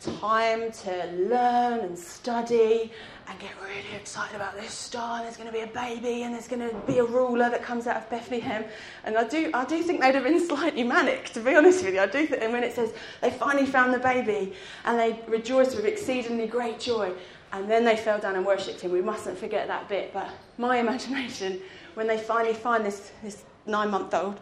time 0.00 0.70
to 0.70 1.06
learn 1.28 1.80
and 1.80 1.98
study 1.98 2.92
and 3.28 3.38
get 3.40 3.50
really 3.60 3.96
excited 3.96 4.36
about 4.36 4.54
this 4.54 4.72
star. 4.72 5.22
There's 5.22 5.36
going 5.36 5.48
to 5.48 5.52
be 5.52 5.60
a 5.60 5.66
baby 5.66 6.22
and 6.22 6.34
there's 6.34 6.48
going 6.48 6.68
to 6.68 6.74
be 6.86 6.98
a 6.98 7.04
ruler 7.04 7.50
that 7.50 7.62
comes 7.62 7.86
out 7.86 7.96
of 7.96 8.08
Bethlehem. 8.10 8.64
And 9.04 9.16
I 9.16 9.24
do, 9.24 9.50
I 9.52 9.64
do 9.64 9.82
think 9.82 10.00
they'd 10.00 10.14
have 10.14 10.24
been 10.24 10.46
slightly 10.48 10.84
manic, 10.84 11.30
to 11.30 11.40
be 11.40 11.54
honest 11.54 11.84
with 11.84 11.94
you. 11.94 12.00
I 12.00 12.06
do 12.06 12.26
think, 12.26 12.42
and 12.42 12.52
when 12.52 12.62
it 12.62 12.74
says 12.74 12.92
they 13.20 13.30
finally 13.30 13.66
found 13.66 13.92
the 13.92 13.98
baby 13.98 14.52
and 14.84 14.98
they 14.98 15.20
rejoiced 15.26 15.74
with 15.76 15.86
exceedingly 15.86 16.46
great 16.46 16.78
joy, 16.78 17.12
and 17.52 17.70
then 17.70 17.84
they 17.84 17.96
fell 17.96 18.18
down 18.18 18.36
and 18.36 18.44
worshipped 18.44 18.80
him. 18.80 18.92
We 18.92 19.00
mustn't 19.00 19.38
forget 19.38 19.66
that 19.68 19.88
bit. 19.88 20.12
But 20.12 20.28
my 20.58 20.78
imagination, 20.84 21.60
when 21.94 22.06
they 22.06 22.18
finally 22.18 22.54
find 22.54 22.84
this, 22.84 23.12
this 23.22 23.44
nine 23.66 23.90
month 23.90 24.14
old 24.14 24.40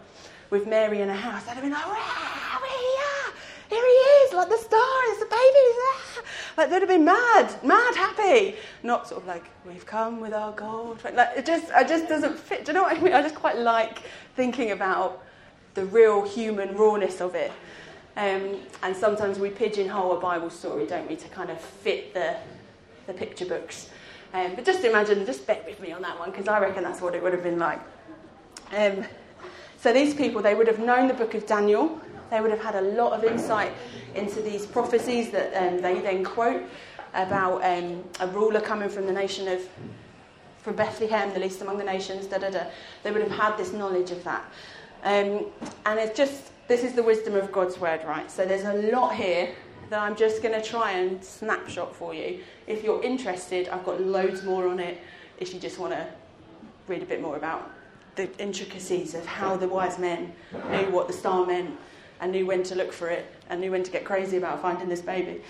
with 0.51 0.67
Mary 0.67 1.01
in 1.01 1.09
a 1.09 1.15
house, 1.15 1.45
they'd 1.45 1.53
have 1.53 1.63
been 1.63 1.73
like, 1.73 1.87
wow, 1.87 2.44
here 3.75 3.85
he 3.85 3.99
is, 4.23 4.33
like 4.33 4.49
the 4.49 4.59
star, 4.59 4.95
stars, 5.05 5.19
the 5.19 5.27
there. 5.29 6.25
Like 6.57 6.71
they'd 6.71 6.81
have 6.81 6.89
been 6.89 7.05
mad, 7.05 7.65
mad 7.65 7.95
happy. 7.97 8.57
Not 8.83 9.09
sort 9.09 9.23
of 9.23 9.27
like, 9.27 9.45
we've 9.67 9.87
come 9.87 10.21
with 10.21 10.33
our 10.33 10.53
gold. 10.53 11.03
Like 11.05 11.31
it 11.37 11.47
just, 11.47 11.67
it 11.75 11.89
just 11.89 12.09
doesn't 12.09 12.39
fit. 12.39 12.65
Do 12.65 12.73
you 12.73 12.75
know 12.75 12.85
what 12.85 12.97
I 12.97 13.01
mean? 13.01 13.13
I 13.13 13.23
just 13.23 13.35
quite 13.35 13.59
like 13.59 14.03
thinking 14.37 14.71
about 14.71 15.23
the 15.75 15.85
real 15.87 16.27
human 16.27 16.77
rawness 16.77 17.21
of 17.21 17.35
it. 17.35 17.53
Um, 18.17 18.61
and 18.85 18.97
sometimes 18.97 19.39
we 19.41 19.51
pigeonhole 19.51 20.17
a 20.17 20.21
Bible 20.21 20.51
story, 20.51 20.87
don't 20.87 21.09
we, 21.09 21.17
to 21.17 21.29
kind 21.29 21.51
of 21.51 21.61
fit 21.61 22.15
the, 22.15 22.37
the 23.09 23.13
picture 23.13 23.47
books. 23.47 23.91
Um, 24.33 24.55
but 24.55 24.65
just 24.65 24.85
imagine, 24.85 25.27
just 25.27 25.47
bet 25.47 25.65
with 25.67 25.81
me 25.81 25.91
on 25.91 26.03
that 26.03 26.19
one, 26.19 26.31
because 26.31 26.47
I 26.47 26.61
reckon 26.61 26.85
that's 26.85 27.01
what 27.01 27.15
it 27.15 27.23
would 27.23 27.33
have 27.33 27.43
been 27.43 27.59
like. 27.59 27.81
Um, 28.73 29.05
so 29.81 29.93
these 29.93 30.15
people, 30.15 30.43
they 30.43 30.55
would 30.55 30.69
have 30.69 30.79
known 30.79 31.09
the 31.09 31.15
book 31.15 31.35
of 31.35 31.45
Daniel, 31.45 32.01
they 32.35 32.41
would 32.41 32.51
have 32.51 32.61
had 32.61 32.75
a 32.75 32.81
lot 32.81 33.13
of 33.13 33.23
insight 33.23 33.73
into 34.17 34.43
these 34.43 34.67
prophecies 34.67 35.31
that 35.31 35.55
um, 35.55 35.81
they 35.81 36.01
then 36.01 36.25
quote 36.25 36.65
about 37.15 37.65
um, 37.65 38.03
a 38.19 38.27
ruler 38.27 38.61
coming 38.61 38.89
from 38.89 39.07
the 39.07 39.13
nation 39.13 39.47
of 39.47 39.61
from 40.63 40.75
Bethlehem, 40.75 41.33
the 41.33 41.39
least 41.39 41.61
among 41.61 41.79
the 41.79 41.85
nations. 41.85 42.27
Da 42.27 42.39
da 42.39 42.51
da. 42.51 42.65
They 43.03 43.13
would 43.13 43.23
have 43.23 43.31
had 43.31 43.57
this 43.57 43.73
knowledge 43.73 44.11
of 44.11 44.25
that, 44.25 44.45
um, 45.05 45.47
and 45.87 46.01
it's 46.01 46.17
just 46.17 46.51
this 46.67 46.83
is 46.83 46.95
the 46.95 47.03
wisdom 47.05 47.37
of 47.37 47.53
God's 47.53 47.79
word, 47.79 48.03
right? 48.05 48.29
So 48.29 48.45
there's 48.45 48.65
a 48.65 48.91
lot 48.91 49.15
here 49.15 49.55
that 49.91 50.01
I'm 50.01 50.17
just 50.17 50.43
going 50.43 50.61
to 50.61 50.67
try 50.67 50.93
and 50.93 51.23
snapshot 51.23 51.95
for 51.95 52.15
you. 52.15 52.41
If 52.67 52.83
you're 52.83 53.03
interested, 53.03 53.69
I've 53.69 53.85
got 53.85 54.01
loads 54.01 54.43
more 54.43 54.67
on 54.67 54.81
it. 54.81 55.01
If 55.39 55.55
you 55.55 55.61
just 55.61 55.79
want 55.79 55.93
to 55.93 56.07
read 56.89 57.03
a 57.03 57.07
bit 57.07 57.21
more 57.21 57.37
about 57.37 57.71
the 58.17 58.29
intricacies 58.41 59.15
of 59.15 59.27
how 59.27 59.57
the 59.57 59.69
wise 59.69 59.99
men 59.99 60.33
knew 60.71 60.91
what 60.91 61.07
the 61.07 61.13
star 61.13 61.45
meant 61.47 61.79
and 62.21 62.33
knew 62.33 62.47
when 62.47 62.63
to 62.65 62.75
look 62.75 62.93
for 62.93 63.09
it 63.09 63.27
and 63.51 63.61
knew 63.61 63.71
when 63.71 63.83
to 63.83 63.91
get 63.91 64.05
crazy 64.05 64.37
about 64.37 64.61
finding 64.63 64.89
this 64.89 65.03
baby. 65.03 65.43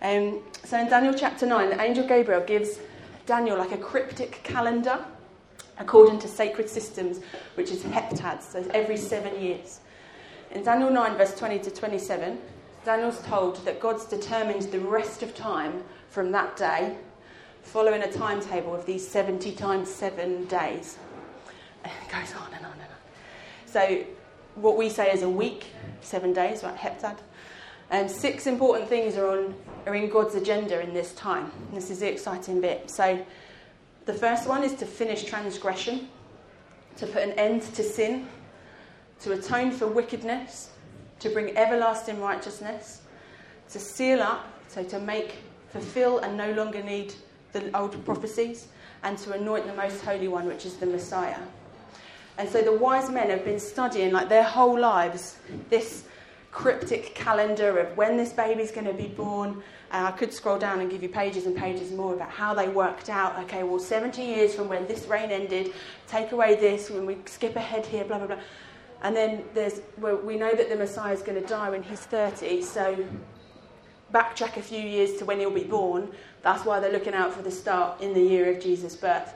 Um, 0.00 0.42
so 0.64 0.78
in 0.78 0.88
Daniel 0.88 1.14
chapter 1.14 1.46
9, 1.46 1.70
the 1.70 1.80
angel 1.80 2.06
Gabriel 2.06 2.42
gives 2.42 2.78
Daniel 3.26 3.58
like 3.58 3.72
a 3.72 3.78
cryptic 3.78 4.40
calendar 4.44 5.04
according 5.78 6.18
to 6.20 6.28
sacred 6.28 6.68
systems, 6.68 7.20
which 7.54 7.70
is 7.70 7.82
heptads, 7.82 8.42
so 8.42 8.66
every 8.72 8.96
seven 8.96 9.40
years. 9.40 9.80
In 10.50 10.62
Daniel 10.62 10.90
9, 10.90 11.16
verse 11.16 11.34
20 11.38 11.58
to 11.60 11.70
27, 11.70 12.38
Daniel's 12.84 13.20
told 13.22 13.64
that 13.64 13.80
God's 13.80 14.06
determined 14.06 14.62
the 14.72 14.80
rest 14.80 15.22
of 15.22 15.34
time 15.34 15.84
from 16.08 16.32
that 16.32 16.56
day, 16.56 16.96
following 17.62 18.02
a 18.02 18.10
timetable 18.10 18.74
of 18.74 18.86
these 18.86 19.06
70 19.06 19.52
times 19.52 19.92
seven 19.92 20.46
days. 20.46 20.96
And 21.84 21.92
it 22.04 22.10
goes 22.10 22.34
on 22.34 22.52
and 22.54 22.64
on 22.64 22.72
and 22.72 22.82
on. 22.82 23.66
So, 23.66 24.04
what 24.60 24.76
we 24.76 24.88
say 24.88 25.10
is 25.12 25.22
a 25.22 25.28
week, 25.28 25.66
seven 26.00 26.32
days, 26.32 26.62
right? 26.62 26.76
Heptad. 26.76 27.18
And 27.90 28.10
six 28.10 28.46
important 28.46 28.88
things 28.88 29.16
are, 29.16 29.28
on, 29.28 29.54
are 29.86 29.94
in 29.94 30.10
God's 30.10 30.34
agenda 30.34 30.80
in 30.80 30.92
this 30.92 31.14
time. 31.14 31.50
This 31.72 31.90
is 31.90 32.00
the 32.00 32.10
exciting 32.10 32.60
bit. 32.60 32.90
So, 32.90 33.24
the 34.04 34.14
first 34.14 34.48
one 34.48 34.64
is 34.64 34.74
to 34.76 34.86
finish 34.86 35.24
transgression, 35.24 36.08
to 36.96 37.06
put 37.06 37.22
an 37.22 37.32
end 37.32 37.62
to 37.74 37.82
sin, 37.82 38.26
to 39.20 39.32
atone 39.32 39.70
for 39.70 39.86
wickedness, 39.86 40.70
to 41.20 41.28
bring 41.30 41.56
everlasting 41.56 42.20
righteousness, 42.20 43.02
to 43.70 43.78
seal 43.78 44.22
up, 44.22 44.46
so 44.68 44.82
to 44.84 44.98
make, 44.98 45.36
fulfill, 45.70 46.18
and 46.20 46.36
no 46.36 46.52
longer 46.52 46.82
need 46.82 47.14
the 47.52 47.76
old 47.76 48.02
prophecies, 48.04 48.68
and 49.02 49.18
to 49.18 49.32
anoint 49.32 49.66
the 49.66 49.74
most 49.74 50.02
holy 50.04 50.28
one, 50.28 50.46
which 50.46 50.64
is 50.64 50.76
the 50.76 50.86
Messiah. 50.86 51.38
And 52.38 52.48
so 52.48 52.62
the 52.62 52.72
wise 52.72 53.10
men 53.10 53.30
have 53.30 53.44
been 53.44 53.58
studying, 53.58 54.12
like 54.12 54.28
their 54.28 54.44
whole 54.44 54.78
lives, 54.78 55.36
this 55.70 56.04
cryptic 56.52 57.14
calendar 57.14 57.78
of 57.78 57.96
when 57.96 58.16
this 58.16 58.32
baby's 58.32 58.70
going 58.70 58.86
to 58.86 58.94
be 58.94 59.08
born. 59.08 59.62
And 59.90 60.06
I 60.06 60.12
could 60.12 60.32
scroll 60.32 60.58
down 60.58 60.80
and 60.80 60.90
give 60.90 61.02
you 61.02 61.08
pages 61.08 61.46
and 61.46 61.56
pages 61.56 61.90
more 61.90 62.14
about 62.14 62.30
how 62.30 62.54
they 62.54 62.68
worked 62.68 63.08
out. 63.08 63.38
Okay, 63.44 63.64
well, 63.64 63.80
70 63.80 64.22
years 64.22 64.54
from 64.54 64.68
when 64.68 64.86
this 64.86 65.06
reign 65.06 65.30
ended, 65.30 65.72
take 66.06 66.32
away 66.32 66.54
this, 66.54 66.90
when 66.90 67.06
we 67.06 67.16
skip 67.24 67.56
ahead 67.56 67.84
here, 67.84 68.04
blah, 68.04 68.18
blah, 68.18 68.28
blah. 68.28 68.38
And 69.02 69.16
then 69.16 69.44
there's, 69.54 69.80
well, 69.98 70.16
we 70.16 70.36
know 70.36 70.52
that 70.54 70.68
the 70.68 70.76
Messiah 70.76 71.14
is 71.14 71.22
going 71.22 71.40
to 71.40 71.48
die 71.48 71.70
when 71.70 71.82
he's 71.82 72.00
30, 72.00 72.62
so 72.62 73.04
backtrack 74.12 74.56
a 74.56 74.62
few 74.62 74.80
years 74.80 75.16
to 75.18 75.24
when 75.24 75.40
he'll 75.40 75.50
be 75.50 75.64
born. 75.64 76.10
That's 76.42 76.64
why 76.64 76.80
they're 76.80 76.92
looking 76.92 77.14
out 77.14 77.32
for 77.32 77.42
the 77.42 77.50
start 77.50 78.00
in 78.00 78.14
the 78.14 78.22
year 78.22 78.52
of 78.52 78.62
Jesus' 78.62 78.94
birth. 78.94 79.34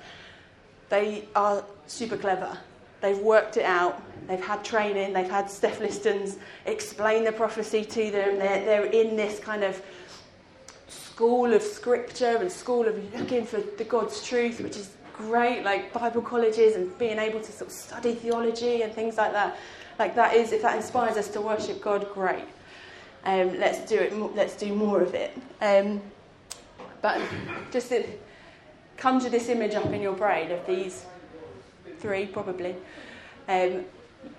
They 0.88 1.29
are 1.35 1.65
super 1.87 2.17
clever. 2.17 2.59
They've 3.03 3.19
worked 3.19 3.59
it 3.59 3.65
out. 3.65 4.01
They've 4.29 4.43
had 4.43 4.65
training. 4.65 5.12
They've 5.12 5.29
had 5.29 5.51
Steph 5.51 5.81
Listons 5.81 6.38
explain 6.65 7.25
the 7.25 7.33
prophecy 7.33 7.85
to 7.85 8.11
them. 8.11 8.38
They're, 8.38 8.65
they're 8.65 8.87
in 8.87 9.17
this 9.17 9.38
kind 9.41 9.65
of 9.65 9.83
school 10.88 11.53
of 11.53 11.62
scripture 11.62 12.38
and 12.38 12.51
school 12.51 12.87
of 12.88 13.15
looking 13.15 13.45
for 13.45 13.61
the 13.61 13.85
God's 13.85 14.25
truth, 14.25 14.61
which 14.61 14.77
is 14.77 14.93
great, 15.12 15.65
like 15.65 15.93
Bible 15.93 16.23
colleges 16.23 16.77
and 16.77 16.97
being 16.99 17.19
able 17.19 17.41
to 17.41 17.53
sort 17.53 17.71
of 17.71 17.77
study 17.77 18.15
theology 18.15 18.83
and 18.83 18.93
things 18.93 19.17
like 19.17 19.33
that. 19.33 19.59
Like 19.99 20.15
that 20.15 20.35
is, 20.35 20.53
if 20.53 20.62
that 20.62 20.77
inspires 20.77 21.17
us 21.17 21.29
to 21.29 21.41
worship 21.41 21.83
God, 21.83 22.09
great. 22.15 22.45
Um, 23.25 23.59
let's 23.59 23.81
do 23.88 23.97
it. 23.97 24.17
Let's 24.35 24.57
do 24.57 24.75
more 24.75 25.03
of 25.03 25.15
it. 25.15 25.37
Um, 25.61 26.01
but 27.03 27.21
just 27.71 27.93
conjure 28.97 29.29
this 29.29 29.49
image 29.49 29.75
up 29.75 29.87
in 29.87 30.01
your 30.01 30.15
brain 30.15 30.51
of 30.51 30.65
these 30.67 31.05
three, 32.03 32.27
probably, 32.27 32.75
um, 33.49 33.85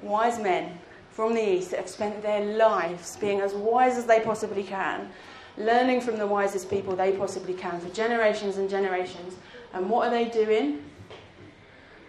wise 0.01 0.37
men 0.39 0.77
from 1.09 1.33
the 1.33 1.41
east 1.41 1.71
that 1.71 1.79
have 1.79 1.89
spent 1.89 2.21
their 2.21 2.43
lives 2.57 3.17
being 3.17 3.39
as 3.39 3.53
wise 3.53 3.97
as 3.97 4.05
they 4.05 4.19
possibly 4.19 4.63
can, 4.63 5.09
learning 5.57 6.01
from 6.01 6.17
the 6.17 6.27
wisest 6.27 6.69
people 6.69 6.95
they 6.95 7.13
possibly 7.13 7.53
can 7.53 7.79
for 7.79 7.89
generations 7.89 8.57
and 8.57 8.69
generations. 8.69 9.35
And 9.73 9.89
what 9.89 10.07
are 10.07 10.11
they 10.11 10.25
doing? 10.25 10.83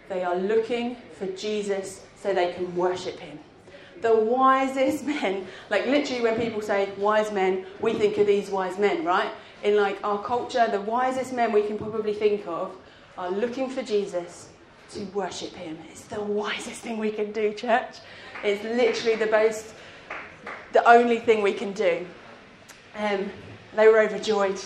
They 0.09 0.25
are 0.25 0.37
looking 0.37 0.97
for 1.19 1.27
Jesus 1.29 2.03
so 2.21 2.35
they 2.35 2.53
can 2.53 2.75
worship 2.75 3.19
him. 3.19 3.39
The 4.01 4.15
wisest 4.15 5.05
men, 5.07 5.47
like 5.71 5.87
literally 5.87 6.23
when 6.23 6.41
people 6.41 6.63
say 6.63 6.91
wise 6.99 7.31
men, 7.31 7.67
we 7.81 7.95
think 7.95 8.19
of 8.19 8.27
these 8.27 8.51
wise 8.51 8.79
men, 8.79 9.05
right? 9.05 9.31
In 9.63 9.77
like 9.77 9.99
our 10.03 10.23
culture, 10.23 10.67
the 10.71 10.81
wisest 10.81 11.33
men 11.33 11.53
we 11.53 11.63
can 11.63 11.79
probably 11.79 12.13
think 12.13 12.47
of 12.47 12.75
are 13.17 13.31
looking 13.31 13.71
for 13.71 13.83
Jesus 13.83 14.49
to 14.95 15.05
worship 15.07 15.53
him. 15.55 15.77
It's 15.91 16.03
the 16.03 16.21
wisest 16.21 16.81
thing 16.81 16.99
we 16.99 17.11
can 17.11 17.33
do, 17.33 17.53
church. 17.53 17.99
It's 18.43 18.63
literally 18.63 19.17
the 19.17 19.31
most, 19.31 19.75
the 20.73 20.89
only 20.89 21.19
thing 21.19 21.43
we 21.43 21.53
can 21.53 21.73
do. 21.73 22.07
Um, 22.97 23.31
they 23.75 23.89
were 23.89 24.01
overjoyed. 24.01 24.61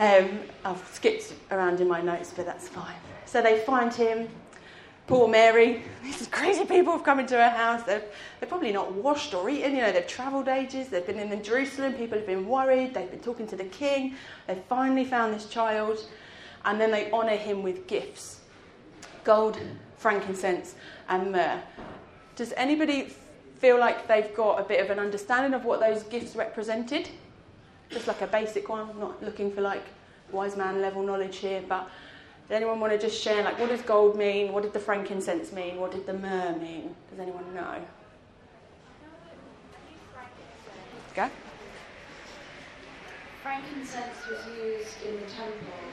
Um, 0.00 0.40
I've 0.64 0.84
skipped 0.92 1.34
around 1.50 1.80
in 1.80 1.88
my 1.88 2.00
notes, 2.00 2.32
but 2.34 2.46
that's 2.46 2.68
fine. 2.68 2.96
So 3.26 3.42
they 3.42 3.60
find 3.60 3.92
him. 3.92 4.28
Poor 5.06 5.28
Mary. 5.28 5.82
These 6.02 6.28
crazy 6.28 6.64
people 6.64 6.92
have 6.92 7.04
come 7.04 7.20
into 7.20 7.34
her 7.34 7.50
house. 7.50 7.82
They're, 7.82 8.04
they're 8.40 8.48
probably 8.48 8.72
not 8.72 8.92
washed 8.92 9.34
or 9.34 9.50
eaten. 9.50 9.74
You 9.74 9.82
know, 9.82 9.92
they've 9.92 10.06
travelled 10.06 10.48
ages. 10.48 10.88
They've 10.88 11.06
been 11.06 11.18
in 11.18 11.42
Jerusalem. 11.42 11.92
People 11.94 12.16
have 12.16 12.26
been 12.26 12.46
worried. 12.46 12.94
They've 12.94 13.10
been 13.10 13.20
talking 13.20 13.46
to 13.48 13.56
the 13.56 13.64
king. 13.64 14.14
They've 14.46 14.62
finally 14.68 15.04
found 15.04 15.34
this 15.34 15.46
child. 15.46 16.06
And 16.64 16.80
then 16.80 16.90
they 16.90 17.10
honour 17.10 17.36
him 17.36 17.62
with 17.62 17.86
gifts 17.86 18.41
gold, 19.24 19.58
frankincense, 19.96 20.74
and 21.08 21.32
myrrh. 21.32 21.60
Does 22.36 22.52
anybody 22.56 23.14
feel 23.58 23.78
like 23.78 24.08
they've 24.08 24.34
got 24.34 24.60
a 24.60 24.64
bit 24.64 24.80
of 24.80 24.90
an 24.90 24.98
understanding 24.98 25.54
of 25.54 25.64
what 25.64 25.80
those 25.80 26.02
gifts 26.04 26.34
represented? 26.34 27.08
Just 27.90 28.06
like 28.06 28.20
a 28.22 28.26
basic 28.26 28.68
one, 28.68 28.98
not 28.98 29.22
looking 29.22 29.52
for 29.52 29.60
like 29.60 29.84
wise 30.30 30.56
man 30.56 30.80
level 30.80 31.02
knowledge 31.02 31.36
here, 31.36 31.62
but 31.68 31.88
does 32.48 32.56
anyone 32.56 32.80
want 32.80 32.92
to 32.92 32.98
just 32.98 33.22
share 33.22 33.44
like 33.44 33.58
what 33.58 33.68
does 33.68 33.82
gold 33.82 34.16
mean? 34.16 34.52
What 34.52 34.62
did 34.62 34.72
the 34.72 34.80
frankincense 34.80 35.52
mean? 35.52 35.76
What 35.76 35.92
did 35.92 36.06
the 36.06 36.14
myrrh 36.14 36.56
mean? 36.56 36.94
Does 37.10 37.20
anyone 37.20 37.54
know? 37.54 37.76
Go. 41.14 41.30
Frankincense 43.42 44.26
was 44.28 44.38
used 44.46 44.96
in 45.06 45.16
the 45.16 45.26
temples 45.30 45.91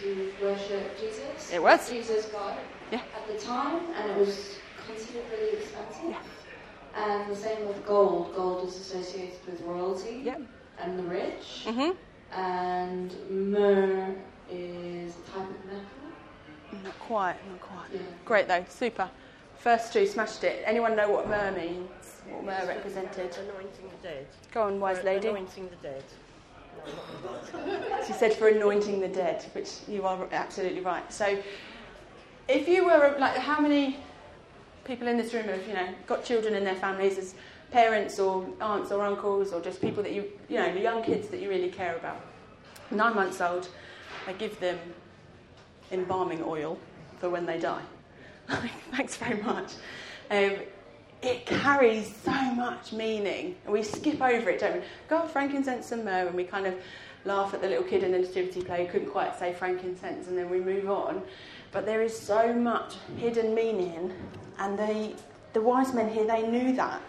to 0.00 0.32
worship 0.42 0.98
Jesus. 1.00 1.52
It 1.52 1.62
was. 1.62 1.88
Jesus 1.88 2.26
God 2.26 2.56
Yeah. 2.90 3.00
at 3.16 3.26
the 3.26 3.38
time, 3.38 3.80
and 3.96 4.10
it 4.12 4.18
was 4.18 4.56
considered 4.86 5.24
really 5.30 5.58
expensive. 5.58 6.10
Yeah. 6.10 6.22
And 6.96 7.30
the 7.30 7.36
same 7.36 7.66
with 7.68 7.86
gold. 7.86 8.34
Gold 8.34 8.66
is 8.68 8.76
associated 8.76 9.38
with 9.46 9.60
royalty 9.62 10.22
Yep. 10.24 10.40
and 10.78 10.98
the 10.98 11.02
rich. 11.04 11.64
Mhm. 11.66 11.96
And 12.32 13.14
myrrh 13.52 14.14
is 14.50 15.14
a 15.16 15.30
type 15.30 15.48
of 15.50 15.64
metal. 15.64 16.82
Not 16.84 16.98
quite. 17.00 17.36
Not 17.50 17.60
quite. 17.60 17.90
Yeah. 17.92 18.00
Great 18.24 18.48
though. 18.48 18.64
Super. 18.68 19.10
First 19.58 19.92
two 19.92 20.06
smashed 20.06 20.44
it. 20.44 20.62
Anyone 20.66 20.94
know 20.96 21.10
what 21.10 21.28
myrrh 21.28 21.50
means? 21.52 21.90
What 22.30 22.44
myrrh 22.44 22.66
represented? 22.66 23.36
Anointing 23.36 23.90
the 23.90 24.08
dead. 24.08 24.26
Go 24.52 24.62
on, 24.62 24.78
wise 24.80 25.02
lady. 25.04 25.28
Anointing 25.28 25.68
the 25.68 25.76
dead. 25.76 26.04
She 28.06 28.12
said 28.12 28.34
for 28.34 28.48
anointing 28.48 29.00
the 29.00 29.08
dead, 29.08 29.44
which 29.52 29.70
you 29.88 30.04
are 30.04 30.28
absolutely 30.32 30.80
right. 30.80 31.12
So, 31.12 31.38
if 32.48 32.68
you 32.68 32.86
were 32.86 33.16
like, 33.18 33.36
how 33.36 33.60
many 33.60 33.98
people 34.84 35.06
in 35.06 35.18
this 35.18 35.34
room 35.34 35.44
have 35.44 35.66
you 35.68 35.74
know 35.74 35.88
got 36.06 36.24
children 36.24 36.54
in 36.54 36.64
their 36.64 36.74
families 36.74 37.18
as 37.18 37.34
parents 37.70 38.18
or 38.18 38.48
aunts 38.60 38.90
or 38.90 39.04
uncles 39.04 39.52
or 39.52 39.60
just 39.60 39.82
people 39.82 40.02
that 40.02 40.12
you 40.12 40.24
you 40.48 40.56
know 40.56 40.72
the 40.72 40.80
young 40.80 41.02
kids 41.02 41.28
that 41.28 41.40
you 41.40 41.48
really 41.48 41.68
care 41.70 41.96
about? 41.96 42.20
Nine 42.90 43.14
months 43.14 43.40
old, 43.40 43.68
I 44.26 44.32
give 44.32 44.58
them 44.60 44.78
embalming 45.92 46.42
oil 46.42 46.78
for 47.18 47.28
when 47.28 47.44
they 47.44 47.58
die. 47.58 47.82
Thanks 48.92 49.16
very 49.16 49.42
much. 49.42 49.72
Um, 50.30 50.52
it 51.22 51.46
carries 51.46 52.14
so 52.24 52.32
much 52.54 52.92
meaning, 52.92 53.56
and 53.64 53.72
we 53.72 53.82
skip 53.82 54.20
over 54.20 54.50
it, 54.50 54.60
don't 54.60 54.76
we? 54.76 54.82
Go 55.08 55.18
on, 55.18 55.28
frankincense 55.28 55.92
and 55.92 56.04
myrrh, 56.04 56.26
and 56.26 56.34
we 56.34 56.44
kind 56.44 56.66
of 56.66 56.74
laugh 57.24 57.52
at 57.54 57.60
the 57.60 57.68
little 57.68 57.84
kid 57.84 58.02
in 58.02 58.12
the 58.12 58.18
nativity 58.18 58.62
play 58.62 58.86
who 58.86 58.92
couldn't 58.92 59.10
quite 59.10 59.38
say 59.38 59.52
frankincense, 59.52 60.28
and 60.28 60.38
then 60.38 60.48
we 60.48 60.60
move 60.60 60.88
on. 60.88 61.22
But 61.72 61.86
there 61.86 62.02
is 62.02 62.18
so 62.18 62.52
much 62.52 62.94
hidden 63.16 63.54
meaning, 63.54 64.12
and 64.58 64.78
they, 64.78 65.14
the 65.52 65.60
wise 65.60 65.92
men 65.92 66.08
here, 66.08 66.26
they 66.26 66.46
knew 66.46 66.74
that. 66.76 67.00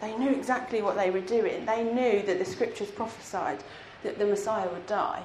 They 0.00 0.16
knew 0.16 0.30
exactly 0.30 0.82
what 0.82 0.96
they 0.96 1.10
were 1.10 1.20
doing. 1.20 1.64
They 1.64 1.82
knew 1.82 2.22
that 2.22 2.38
the 2.38 2.44
scriptures 2.44 2.90
prophesied 2.90 3.64
that 4.02 4.18
the 4.18 4.26
Messiah 4.26 4.68
would 4.68 4.86
die 4.86 5.22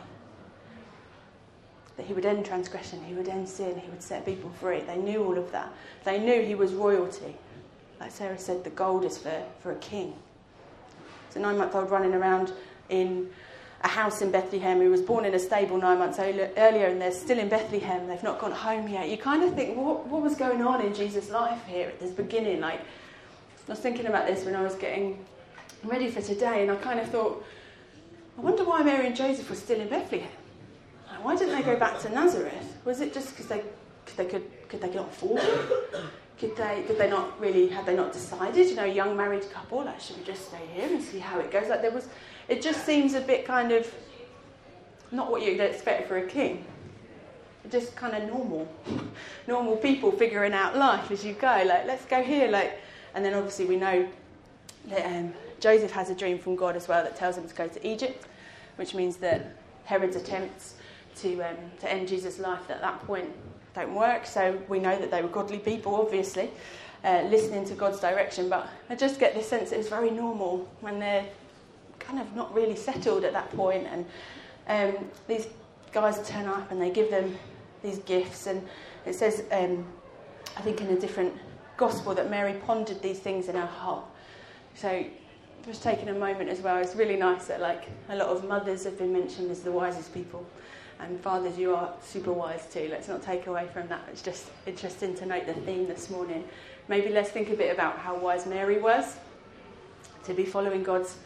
that 1.98 2.08
he 2.08 2.14
would 2.14 2.26
end 2.26 2.46
transgression, 2.46 3.04
he 3.04 3.14
would 3.14 3.28
end 3.28 3.48
sin, 3.48 3.80
he 3.80 3.90
would 3.90 4.02
set 4.02 4.26
people 4.26 4.50
free. 4.60 4.80
They 4.82 4.98
knew 4.98 5.24
all 5.24 5.38
of 5.38 5.52
that. 5.52 5.72
They 6.04 6.20
knew 6.20 6.42
he 6.42 6.56
was 6.56 6.74
royalty. 6.74 7.36
Like 8.02 8.12
Sarah 8.12 8.40
said, 8.40 8.64
the 8.64 8.72
gold 8.72 9.06
is 9.06 9.20
for, 9.20 9.44
for 9.60 9.72
a 9.72 9.76
king. 9.76 10.16
It's 11.28 11.36
a 11.36 11.40
nine 11.40 11.60
month 11.60 11.76
old 11.76 11.92
running 11.92 12.16
around 12.16 12.52
in 12.90 13.30
a 13.84 13.88
house 13.88 14.24
in 14.24 14.32
Bethlehem 14.32 14.80
who 14.80 14.90
was 14.90 15.04
born 15.04 15.24
in 15.24 15.36
a 15.36 15.40
stable 15.40 15.78
nine 15.78 16.00
months 16.00 16.18
earlier 16.18 16.88
and 16.88 17.00
they're 17.00 17.12
still 17.12 17.38
in 17.38 17.48
Bethlehem. 17.48 18.08
They've 18.08 18.24
not 18.24 18.40
gone 18.40 18.54
home 18.54 18.88
yet. 18.88 19.08
You 19.08 19.18
kind 19.18 19.44
of 19.44 19.54
think, 19.54 19.78
what, 19.78 20.08
what 20.08 20.24
was 20.24 20.36
going 20.36 20.64
on 20.64 20.82
in 20.82 20.96
Jesus' 20.96 21.30
life 21.30 21.64
here 21.68 21.90
at 21.90 22.00
this 22.00 22.10
beginning? 22.10 22.60
Like, 22.60 22.80
I 22.80 23.70
was 23.70 23.80
thinking 23.80 24.08
about 24.08 24.26
this 24.26 24.46
when 24.46 24.56
I 24.56 24.64
was 24.64 24.74
getting 24.74 25.24
ready 25.84 26.10
for 26.10 26.22
today 26.22 26.64
and 26.64 26.72
I 26.72 26.78
kind 26.78 27.00
of 27.00 27.08
thought, 27.10 27.46
I 28.36 28.42
wonder 28.42 28.64
why 28.64 28.82
Mary 28.82 29.06
and 29.06 29.16
Joseph 29.16 29.48
were 29.48 29.56
still 29.56 29.80
in 29.80 29.90
Bethlehem. 29.90 30.28
Why 31.22 31.36
didn't 31.36 31.54
they 31.56 31.62
go 31.62 31.78
back 31.78 32.00
to 32.00 32.10
Nazareth? 32.10 32.78
Was 32.84 33.00
it 33.00 33.14
just 33.14 33.30
because 33.30 33.46
they, 33.46 33.62
they 34.18 34.26
could 34.26 34.44
Could 34.70 34.82
they 34.82 34.90
not 34.90 35.10
afford 35.10 35.42
it? 35.44 36.04
Could 36.40 36.56
they, 36.56 36.84
could 36.88 36.98
they 36.98 37.10
not 37.10 37.40
really, 37.40 37.68
had 37.68 37.86
they 37.86 37.96
not 37.96 38.14
decided, 38.14 38.68
you 38.68 38.76
know, 38.76 38.86
a 38.86 38.94
young 38.94 39.16
married 39.16 39.50
couple, 39.52 39.84
like, 39.84 40.00
should 40.00 40.18
we 40.18 40.24
just 40.24 40.48
stay 40.48 40.66
here 40.74 40.88
and 40.88 41.02
see 41.02 41.20
how 41.20 41.40
it 41.40 41.52
goes? 41.52 41.70
Like, 41.70 41.82
there 41.82 41.92
was, 41.92 42.08
it 42.48 42.62
just 42.62 42.84
seems 42.86 43.14
a 43.14 43.22
bit 43.22 43.46
kind 43.46 43.72
of 43.72 43.94
not 45.12 45.30
what 45.30 45.44
you'd 45.44 45.60
expect 45.60 46.08
for 46.08 46.18
a 46.18 46.26
king. 46.26 46.66
Just 47.70 47.96
kind 47.96 48.16
of 48.16 48.28
normal, 48.28 48.68
normal 49.48 49.78
people 49.78 50.12
figuring 50.12 50.54
out 50.54 50.76
life 50.76 51.12
as 51.12 51.24
you 51.24 51.34
go. 51.34 51.64
Like, 51.66 51.86
let's 51.86 52.06
go 52.06 52.24
here. 52.24 52.50
Like, 52.50 52.80
and 53.14 53.24
then 53.24 53.36
obviously 53.36 53.66
we 53.66 53.78
know 53.78 54.08
that 54.88 55.06
um, 55.06 55.34
Joseph 55.60 55.92
has 55.92 56.10
a 56.10 56.16
dream 56.16 56.40
from 56.40 56.56
God 56.56 56.76
as 56.76 56.88
well 56.88 57.04
that 57.04 57.16
tells 57.16 57.38
him 57.38 57.48
to 57.48 57.54
go 57.54 57.68
to 57.68 57.88
Egypt, 57.88 58.26
which 58.78 58.96
means 58.96 59.18
that 59.18 59.56
Herod's 59.84 60.16
attempts 60.16 60.76
to 61.18 61.42
um, 61.42 61.58
to 61.82 61.92
end 61.92 62.08
Jesus' 62.08 62.40
life 62.40 62.70
at 62.70 62.82
that 62.82 63.06
point 63.06 63.30
don't 63.74 63.94
work. 63.96 64.26
So 64.26 64.60
we 64.68 64.80
know 64.80 64.98
that 64.98 65.12
they 65.12 65.22
were 65.22 65.28
godly 65.28 65.60
people, 65.60 65.96
obviously, 65.96 66.50
uh, 67.04 67.24
listening 67.30 67.66
to 67.66 67.74
God's 67.74 68.00
direction. 68.00 68.50
But 68.50 68.68
I 68.90 68.96
just 68.96 69.20
get 69.20 69.34
this 69.34 69.48
sense 69.48 69.72
it's 69.72 69.90
very 69.90 70.12
normal 70.12 70.70
when 70.82 71.00
they're 71.00 71.26
kind 72.00 72.20
of 72.20 72.36
not 72.36 72.54
really 72.54 72.76
settled 72.76 73.24
at 73.24 73.34
that 73.34 73.52
point, 73.56 73.88
and 73.88 74.06
um, 74.68 75.06
these 75.28 75.48
guys 75.92 76.28
turn 76.28 76.48
up 76.48 76.72
and 76.72 76.82
they 76.82 76.90
give 76.90 77.10
them 77.10 77.38
these 77.84 78.00
gifts, 78.00 78.48
and 78.48 78.68
it 79.06 79.14
says, 79.14 79.44
um, 79.52 79.86
I 80.58 80.62
think 80.62 80.82
in 80.82 80.88
a 80.88 81.00
different 81.00 81.34
gospel, 81.78 82.14
that 82.16 82.30
Mary 82.30 82.54
pondered 82.66 83.02
these 83.02 83.20
things 83.20 83.48
in 83.48 83.56
her 83.56 83.66
heart. 83.66 84.04
So 84.76 85.04
just 85.66 85.84
taking 85.84 86.10
a 86.10 86.14
moment 86.14 86.50
as 86.50 86.60
well. 86.62 86.78
It's 86.78 86.96
really 86.96 87.16
nice 87.16 87.46
that 87.46 87.62
like 87.62 87.88
a 88.10 88.16
lot 88.16 88.30
of 88.30 88.48
mothers 88.48 88.84
have 88.84 88.98
been 88.98 89.14
mentioned 89.14 89.52
as 89.52 89.62
the 89.62 89.72
wisest 89.72 90.14
people, 90.14 90.46
and 91.02 91.20
fathers, 91.20 91.58
you 91.58 91.76
are 91.76 91.94
super 92.04 92.32
wise 92.32 92.68
too. 92.72 92.88
Let's 92.90 93.08
not 93.08 93.22
take 93.22 93.48
away 93.48 93.68
from 93.74 93.88
that. 93.88 94.02
It's 94.12 94.22
just 94.22 94.50
interesting 94.66 95.16
to 95.16 95.26
note 95.26 95.48
the 95.48 95.54
theme 95.54 95.88
this 95.88 96.10
morning. 96.10 96.44
Maybe 96.88 97.10
let's 97.10 97.30
think 97.30 97.50
a 97.50 97.56
bit 97.56 97.74
about 97.74 97.98
how 97.98 98.18
wise 98.18 98.46
Mary 98.46 98.80
was 98.80 99.18
to 100.26 100.34
be 100.34 100.46
following 100.46 100.84
God's 100.84 101.18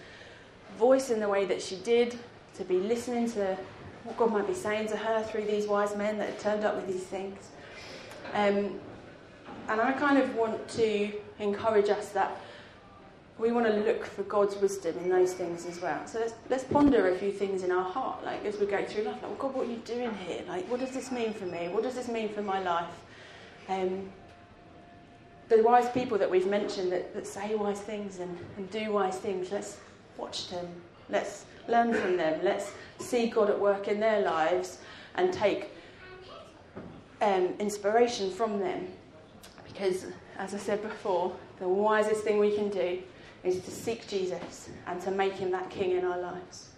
voice 0.78 1.10
in 1.10 1.20
the 1.20 1.28
way 1.28 1.46
that 1.46 1.62
she 1.62 1.76
did, 1.78 2.18
to 2.56 2.64
be 2.64 2.80
listening 2.80 3.30
to 3.32 3.58
what 4.04 4.18
God 4.18 4.32
might 4.32 4.48
be 4.48 4.54
saying 4.54 4.88
to 4.90 4.98
her 4.98 5.24
through 5.24 5.46
these 5.46 5.68
wise 5.68 5.96
men 5.96 6.18
that 6.20 6.30
had 6.30 6.40
turned 6.40 6.64
up 6.64 6.76
with 6.76 6.88
these 6.88 7.04
things. 7.04 7.50
Um, 8.34 8.80
and 9.68 9.82
I 9.82 9.92
kind 9.94 10.18
of 10.18 10.36
want 10.36 10.68
to 10.70 11.12
encourage 11.40 11.90
us 11.90 12.10
that 12.10 12.40
we 13.38 13.52
want 13.52 13.65
to 13.65 13.74
look 13.74 14.06
for 14.06 14.24
God's 14.24 14.56
wisdom 14.56 14.98
in 15.00 15.10
those 15.10 15.34
things 15.34 15.65
as 15.65 15.82
well. 15.82 16.06
So 16.08 16.19
let's, 16.19 16.34
let's 16.50 16.63
ponder 16.63 17.10
a 17.10 17.17
few 17.17 17.32
things 17.32 17.63
in 17.63 17.71
our 17.71 17.84
heart, 17.84 18.24
like 18.24 18.45
as 18.45 18.58
we 18.58 18.65
go 18.65 18.84
through 18.86 19.04
life. 19.04 19.21
Like, 19.21 19.24
well, 19.24 19.36
God, 19.36 19.54
what 19.54 19.67
are 19.67 19.71
you 19.71 19.78
doing 19.78 20.15
here? 20.26 20.41
Like, 20.48 20.69
what 20.69 20.80
does 20.80 20.91
this 20.91 21.12
mean 21.12 21.34
for 21.34 21.45
me? 21.45 21.67
What 21.67 21.84
does 21.84 21.95
this 21.95 22.08
mean 22.08 22.30
for 22.30 22.41
my 22.41 22.62
life? 22.62 22.93
Um, 23.67 24.10
the 25.50 25.62
wise 25.63 25.89
people 25.89 26.17
that 26.17 26.32
we've 26.32 26.48
mentioned 26.48 26.91
that, 26.93 27.13
that 27.13 27.28
say 27.28 27.56
wise 27.56 27.82
things 27.82 28.19
and, 28.19 28.38
and 28.58 28.71
do 28.71 28.91
wise 28.91 29.17
things, 29.17 29.52
let's 29.52 29.78
watch 30.17 30.50
them. 30.50 30.67
Let's 31.10 31.45
learn 31.67 31.93
from 31.93 32.15
them. 32.15 32.39
Let's 32.41 32.71
see 33.00 33.28
God 33.28 33.50
at 33.50 33.60
work 33.60 33.89
in 33.89 34.00
their 34.00 34.21
lives 34.21 34.80
and 35.15 35.34
take 35.34 35.71
um, 37.21 37.54
inspiration 37.60 38.32
from 38.32 38.60
them. 38.60 38.88
Because, 39.65 40.06
as 40.38 40.54
I 40.54 40.58
said 40.58 40.82
before, 40.82 41.36
the 41.60 41.67
wisest 41.67 42.24
thing 42.24 42.39
we 42.39 42.56
can 42.56 42.69
do 42.69 43.02
is 43.46 43.62
to 43.64 43.72
seek 43.72 44.08
Jesus 44.08 44.70
and 44.88 45.02
to 45.02 45.12
make 45.12 45.34
him 45.34 45.52
that 45.52 45.70
king 45.70 45.92
in 45.92 46.04
our 46.04 46.20
lives. 46.20 46.70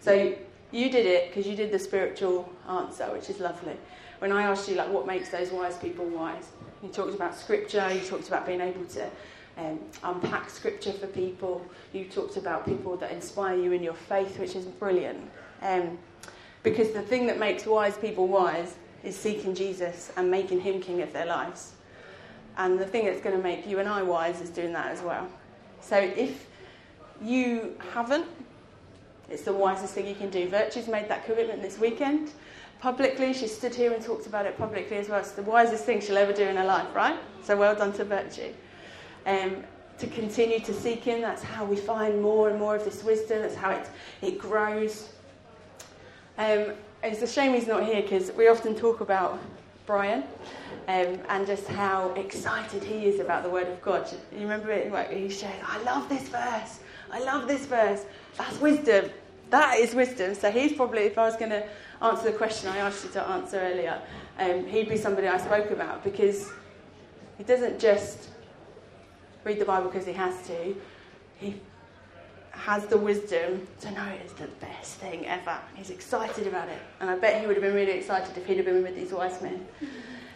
So 0.00 0.34
you 0.72 0.90
did 0.90 1.06
it 1.06 1.28
because 1.28 1.46
you 1.46 1.56
did 1.56 1.72
the 1.72 1.78
spiritual 1.78 2.52
answer, 2.68 3.04
which 3.06 3.30
is 3.30 3.40
lovely. 3.40 3.76
When 4.18 4.32
I 4.32 4.42
asked 4.42 4.68
you, 4.68 4.74
like, 4.74 4.90
what 4.90 5.06
makes 5.06 5.30
those 5.30 5.50
wise 5.50 5.76
people 5.76 6.06
wise? 6.06 6.50
You 6.82 6.88
talked 6.88 7.14
about 7.14 7.34
scripture, 7.34 7.90
you 7.92 8.00
talked 8.00 8.28
about 8.28 8.46
being 8.46 8.60
able 8.60 8.84
to 8.86 9.08
um, 9.58 9.80
unpack 10.02 10.50
scripture 10.50 10.92
for 10.92 11.06
people. 11.06 11.64
You 11.92 12.04
talked 12.04 12.36
about 12.36 12.66
people 12.66 12.96
that 12.96 13.12
inspire 13.12 13.56
you 13.56 13.72
in 13.72 13.82
your 13.82 13.94
faith, 13.94 14.38
which 14.38 14.56
is 14.56 14.64
brilliant. 14.64 15.30
Um, 15.62 15.98
because 16.62 16.92
the 16.92 17.02
thing 17.02 17.26
that 17.28 17.38
makes 17.38 17.64
wise 17.66 17.96
people 17.96 18.26
wise 18.26 18.74
is 19.04 19.16
seeking 19.16 19.54
Jesus 19.54 20.12
and 20.16 20.30
making 20.30 20.60
him 20.60 20.80
king 20.80 21.02
of 21.02 21.12
their 21.12 21.26
lives. 21.26 21.72
And 22.58 22.78
the 22.78 22.86
thing 22.86 23.04
that's 23.04 23.20
going 23.20 23.36
to 23.36 23.42
make 23.42 23.66
you 23.66 23.78
and 23.78 23.88
I 23.88 24.02
wise 24.02 24.40
is 24.40 24.50
doing 24.50 24.72
that 24.72 24.86
as 24.86 25.02
well. 25.02 25.28
So 25.86 25.96
if 25.96 26.46
you 27.22 27.76
haven't, 27.92 28.26
it's 29.30 29.42
the 29.42 29.52
wisest 29.52 29.94
thing 29.94 30.06
you 30.06 30.16
can 30.16 30.30
do. 30.30 30.48
Virtue's 30.48 30.88
made 30.88 31.08
that 31.08 31.24
commitment 31.24 31.62
this 31.62 31.78
weekend 31.78 32.32
publicly. 32.80 33.32
She 33.32 33.46
stood 33.46 33.74
here 33.74 33.92
and 33.92 34.02
talked 34.02 34.26
about 34.26 34.46
it 34.46 34.58
publicly 34.58 34.96
as 34.96 35.08
well. 35.08 35.20
It's 35.20 35.30
the 35.32 35.42
wisest 35.42 35.84
thing 35.84 36.00
she'll 36.00 36.18
ever 36.18 36.32
do 36.32 36.42
in 36.42 36.56
her 36.56 36.64
life, 36.64 36.92
right? 36.92 37.18
So 37.44 37.56
well 37.56 37.76
done 37.76 37.92
to 37.94 38.04
Virtue 38.04 38.52
um, 39.26 39.62
to 39.98 40.06
continue 40.08 40.58
to 40.60 40.74
seek 40.74 41.04
Him. 41.04 41.20
That's 41.20 41.42
how 41.42 41.64
we 41.64 41.76
find 41.76 42.20
more 42.20 42.50
and 42.50 42.58
more 42.58 42.74
of 42.74 42.84
this 42.84 43.04
wisdom. 43.04 43.42
That's 43.42 43.54
how 43.54 43.70
it, 43.70 43.88
it 44.22 44.38
grows. 44.38 45.10
Um, 46.38 46.72
it's 47.02 47.22
a 47.22 47.28
shame 47.28 47.54
he's 47.54 47.68
not 47.68 47.84
here 47.84 48.02
because 48.02 48.32
we 48.32 48.48
often 48.48 48.74
talk 48.74 49.00
about 49.00 49.38
Brian 49.86 50.24
um, 50.88 51.18
and 51.28 51.46
just 51.46 51.66
how 51.68 52.10
excited 52.12 52.82
he 52.82 53.06
is 53.06 53.20
about 53.20 53.42
the 53.42 53.50
Word 53.50 53.68
of 53.68 53.80
God. 53.82 54.10
You 54.32 54.40
remember 54.40 54.70
it? 54.72 55.16
He 55.16 55.30
says, 55.30 55.54
I 55.64 55.82
love 55.82 56.08
this 56.08 56.28
verse. 56.28 56.80
I 57.10 57.20
love 57.20 57.46
this 57.46 57.66
verse. 57.66 58.04
That's 58.36 58.60
wisdom. 58.60 59.10
That 59.50 59.78
is 59.78 59.94
wisdom. 59.94 60.34
So 60.34 60.50
he's 60.50 60.72
probably, 60.72 61.02
if 61.02 61.18
I 61.18 61.24
was 61.24 61.36
going 61.36 61.50
to 61.50 61.64
answer 62.02 62.30
the 62.30 62.36
question 62.36 62.68
I 62.68 62.78
asked 62.78 63.04
you 63.04 63.10
to 63.12 63.22
answer 63.22 63.58
earlier, 63.58 64.00
um, 64.38 64.66
he'd 64.66 64.88
be 64.88 64.96
somebody 64.96 65.28
I 65.28 65.38
spoke 65.38 65.70
about 65.70 66.02
because 66.02 66.50
he 67.38 67.44
doesn't 67.44 67.78
just 67.78 68.28
read 69.44 69.60
the 69.60 69.64
Bible 69.64 69.88
because 69.88 70.06
he 70.06 70.12
has 70.12 70.46
to. 70.48 70.76
He 71.38 71.60
has 72.56 72.86
the 72.86 72.96
wisdom 72.96 73.66
to 73.80 73.90
know 73.92 74.08
it's 74.24 74.32
the 74.34 74.48
best 74.60 74.94
thing 74.94 75.26
ever. 75.26 75.58
He's 75.74 75.90
excited 75.90 76.46
about 76.46 76.68
it. 76.68 76.78
And 77.00 77.10
I 77.10 77.16
bet 77.16 77.40
he 77.40 77.46
would 77.46 77.56
have 77.56 77.62
been 77.62 77.74
really 77.74 77.92
excited 77.92 78.36
if 78.36 78.46
he'd 78.46 78.56
have 78.56 78.66
been 78.66 78.82
with 78.82 78.96
these 78.96 79.12
wise 79.12 79.40
men. 79.42 79.66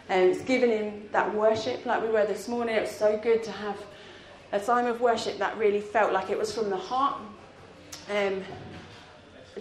And 0.09 0.29
it's 0.29 0.41
given 0.41 0.69
him 0.69 1.09
that 1.11 1.33
worship 1.33 1.85
like 1.85 2.01
we 2.01 2.09
were 2.09 2.25
this 2.25 2.47
morning. 2.47 2.75
It 2.75 2.81
was 2.81 2.91
so 2.91 3.17
good 3.17 3.43
to 3.43 3.51
have 3.51 3.77
a 4.51 4.59
time 4.59 4.85
of 4.85 5.01
worship 5.01 5.37
that 5.39 5.57
really 5.57 5.81
felt 5.81 6.11
like 6.11 6.29
it 6.29 6.37
was 6.37 6.53
from 6.53 6.69
the 6.69 6.77
heart. 6.77 7.17
Um, 8.09 8.43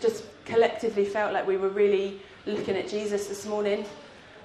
just 0.01 0.25
collectively 0.44 1.05
felt 1.05 1.33
like 1.33 1.46
we 1.46 1.57
were 1.57 1.68
really 1.68 2.20
looking 2.46 2.77
at 2.77 2.88
Jesus 2.88 3.27
this 3.27 3.46
morning. 3.46 3.85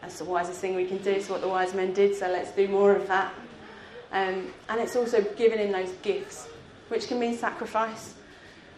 That's 0.01 0.19
the 0.19 0.25
wisest 0.25 0.59
thing 0.59 0.75
we 0.75 0.85
can 0.85 0.97
do. 0.99 1.11
It's 1.11 1.29
what 1.29 1.41
the 1.41 1.47
wise 1.47 1.73
men 1.73 1.93
did, 1.93 2.15
so 2.15 2.27
let's 2.27 2.51
do 2.51 2.67
more 2.67 2.95
of 2.95 3.07
that. 3.07 3.33
Um, 4.11 4.53
and 4.69 4.79
it's 4.79 4.95
also 4.95 5.21
giving 5.35 5.59
him 5.59 5.71
those 5.71 5.91
gifts, 6.01 6.47
which 6.89 7.07
can 7.07 7.19
mean 7.19 7.37
sacrifice. 7.37 8.13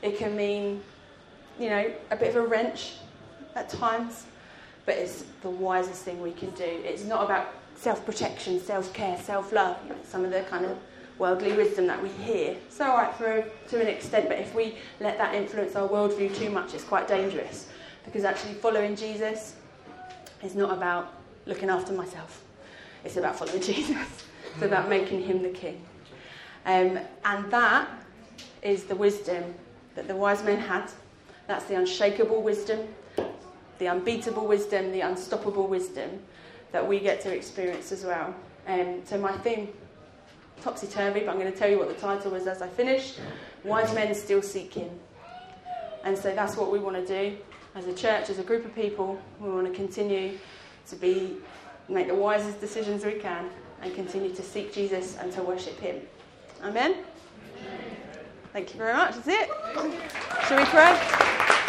It 0.01 0.17
can 0.17 0.35
mean, 0.35 0.81
you 1.59 1.69
know, 1.69 1.91
a 2.11 2.15
bit 2.15 2.29
of 2.29 2.35
a 2.35 2.47
wrench 2.47 2.93
at 3.55 3.69
times, 3.69 4.25
but 4.85 4.95
it's 4.95 5.25
the 5.41 5.49
wisest 5.49 6.03
thing 6.03 6.21
we 6.21 6.31
can 6.31 6.51
do. 6.51 6.63
It's 6.63 7.03
not 7.03 7.25
about 7.25 7.53
self 7.75 8.05
protection, 8.05 8.59
self 8.59 8.93
care, 8.93 9.17
self 9.17 9.51
love, 9.51 9.77
you 9.83 9.89
know, 9.89 9.99
some 10.03 10.23
of 10.23 10.31
the 10.31 10.41
kind 10.43 10.65
of 10.65 10.77
worldly 11.17 11.53
wisdom 11.53 11.87
that 11.87 12.01
we 12.01 12.09
hear. 12.09 12.55
It's 12.67 12.79
all 12.79 12.95
right 12.95 13.13
for, 13.15 13.43
to 13.69 13.81
an 13.81 13.87
extent, 13.87 14.29
but 14.29 14.37
if 14.37 14.53
we 14.53 14.75
let 14.99 15.17
that 15.17 15.33
influence 15.33 15.75
our 15.75 15.87
worldview 15.87 16.35
too 16.35 16.49
much, 16.49 16.73
it's 16.73 16.83
quite 16.83 17.07
dangerous. 17.07 17.69
Because 18.05 18.23
actually, 18.23 18.53
following 18.53 18.95
Jesus 18.95 19.55
is 20.43 20.55
not 20.55 20.71
about 20.71 21.13
looking 21.45 21.69
after 21.69 21.93
myself, 21.93 22.43
it's 23.03 23.17
about 23.17 23.35
following 23.35 23.61
Jesus. 23.61 24.25
It's 24.53 24.63
about 24.63 24.89
making 24.89 25.21
him 25.23 25.43
the 25.43 25.49
king. 25.49 25.83
Um, 26.67 26.99
and 27.23 27.49
that 27.49 27.89
is 28.61 28.83
the 28.83 28.95
wisdom 28.95 29.55
that 29.95 30.07
the 30.07 30.15
wise 30.15 30.43
men 30.43 30.59
had. 30.59 30.91
That's 31.47 31.63
the 31.65 31.75
unshakable 31.75 32.43
wisdom, 32.43 32.87
the 33.79 33.87
unbeatable 33.87 34.45
wisdom, 34.45 34.91
the 34.91 34.99
unstoppable 35.01 35.67
wisdom 35.67 36.19
that 36.73 36.85
we 36.85 36.99
get 36.99 37.21
to 37.21 37.33
experience 37.33 37.93
as 37.93 38.03
well. 38.03 38.35
Um, 38.67 39.01
so 39.05 39.17
my 39.17 39.31
theme, 39.37 39.69
topsy 40.61 40.87
turvy, 40.87 41.21
but 41.21 41.29
I'm 41.29 41.39
going 41.39 41.51
to 41.51 41.57
tell 41.57 41.69
you 41.69 41.79
what 41.79 41.87
the 41.87 41.95
title 41.95 42.31
was 42.31 42.47
as 42.47 42.61
I 42.61 42.67
finish. 42.67 43.15
Wise 43.63 43.93
men 43.95 44.13
still 44.13 44.41
seeking. 44.41 44.99
And 46.03 46.17
so 46.17 46.35
that's 46.35 46.57
what 46.57 46.69
we 46.69 46.79
want 46.79 46.97
to 46.97 47.05
do 47.05 47.37
as 47.75 47.87
a 47.87 47.93
church, 47.93 48.29
as 48.29 48.39
a 48.39 48.43
group 48.43 48.65
of 48.65 48.75
people. 48.75 49.17
We 49.39 49.49
want 49.49 49.67
to 49.67 49.73
continue 49.73 50.37
to 50.89 50.95
be 50.97 51.37
make 51.87 52.07
the 52.07 52.15
wisest 52.15 52.59
decisions 52.59 53.05
we 53.05 53.13
can 53.13 53.49
and 53.81 53.95
continue 53.95 54.35
to 54.35 54.43
seek 54.43 54.73
Jesus 54.73 55.17
and 55.17 55.31
to 55.31 55.41
worship 55.41 55.79
Him. 55.79 56.01
Amen? 56.63 56.95
Thank 58.53 58.73
you 58.73 58.79
very 58.79 58.93
much. 58.93 59.15
That's 59.15 59.27
it. 59.27 59.49
Shall 60.47 60.57
we 60.57 60.65
pray? 60.65 61.63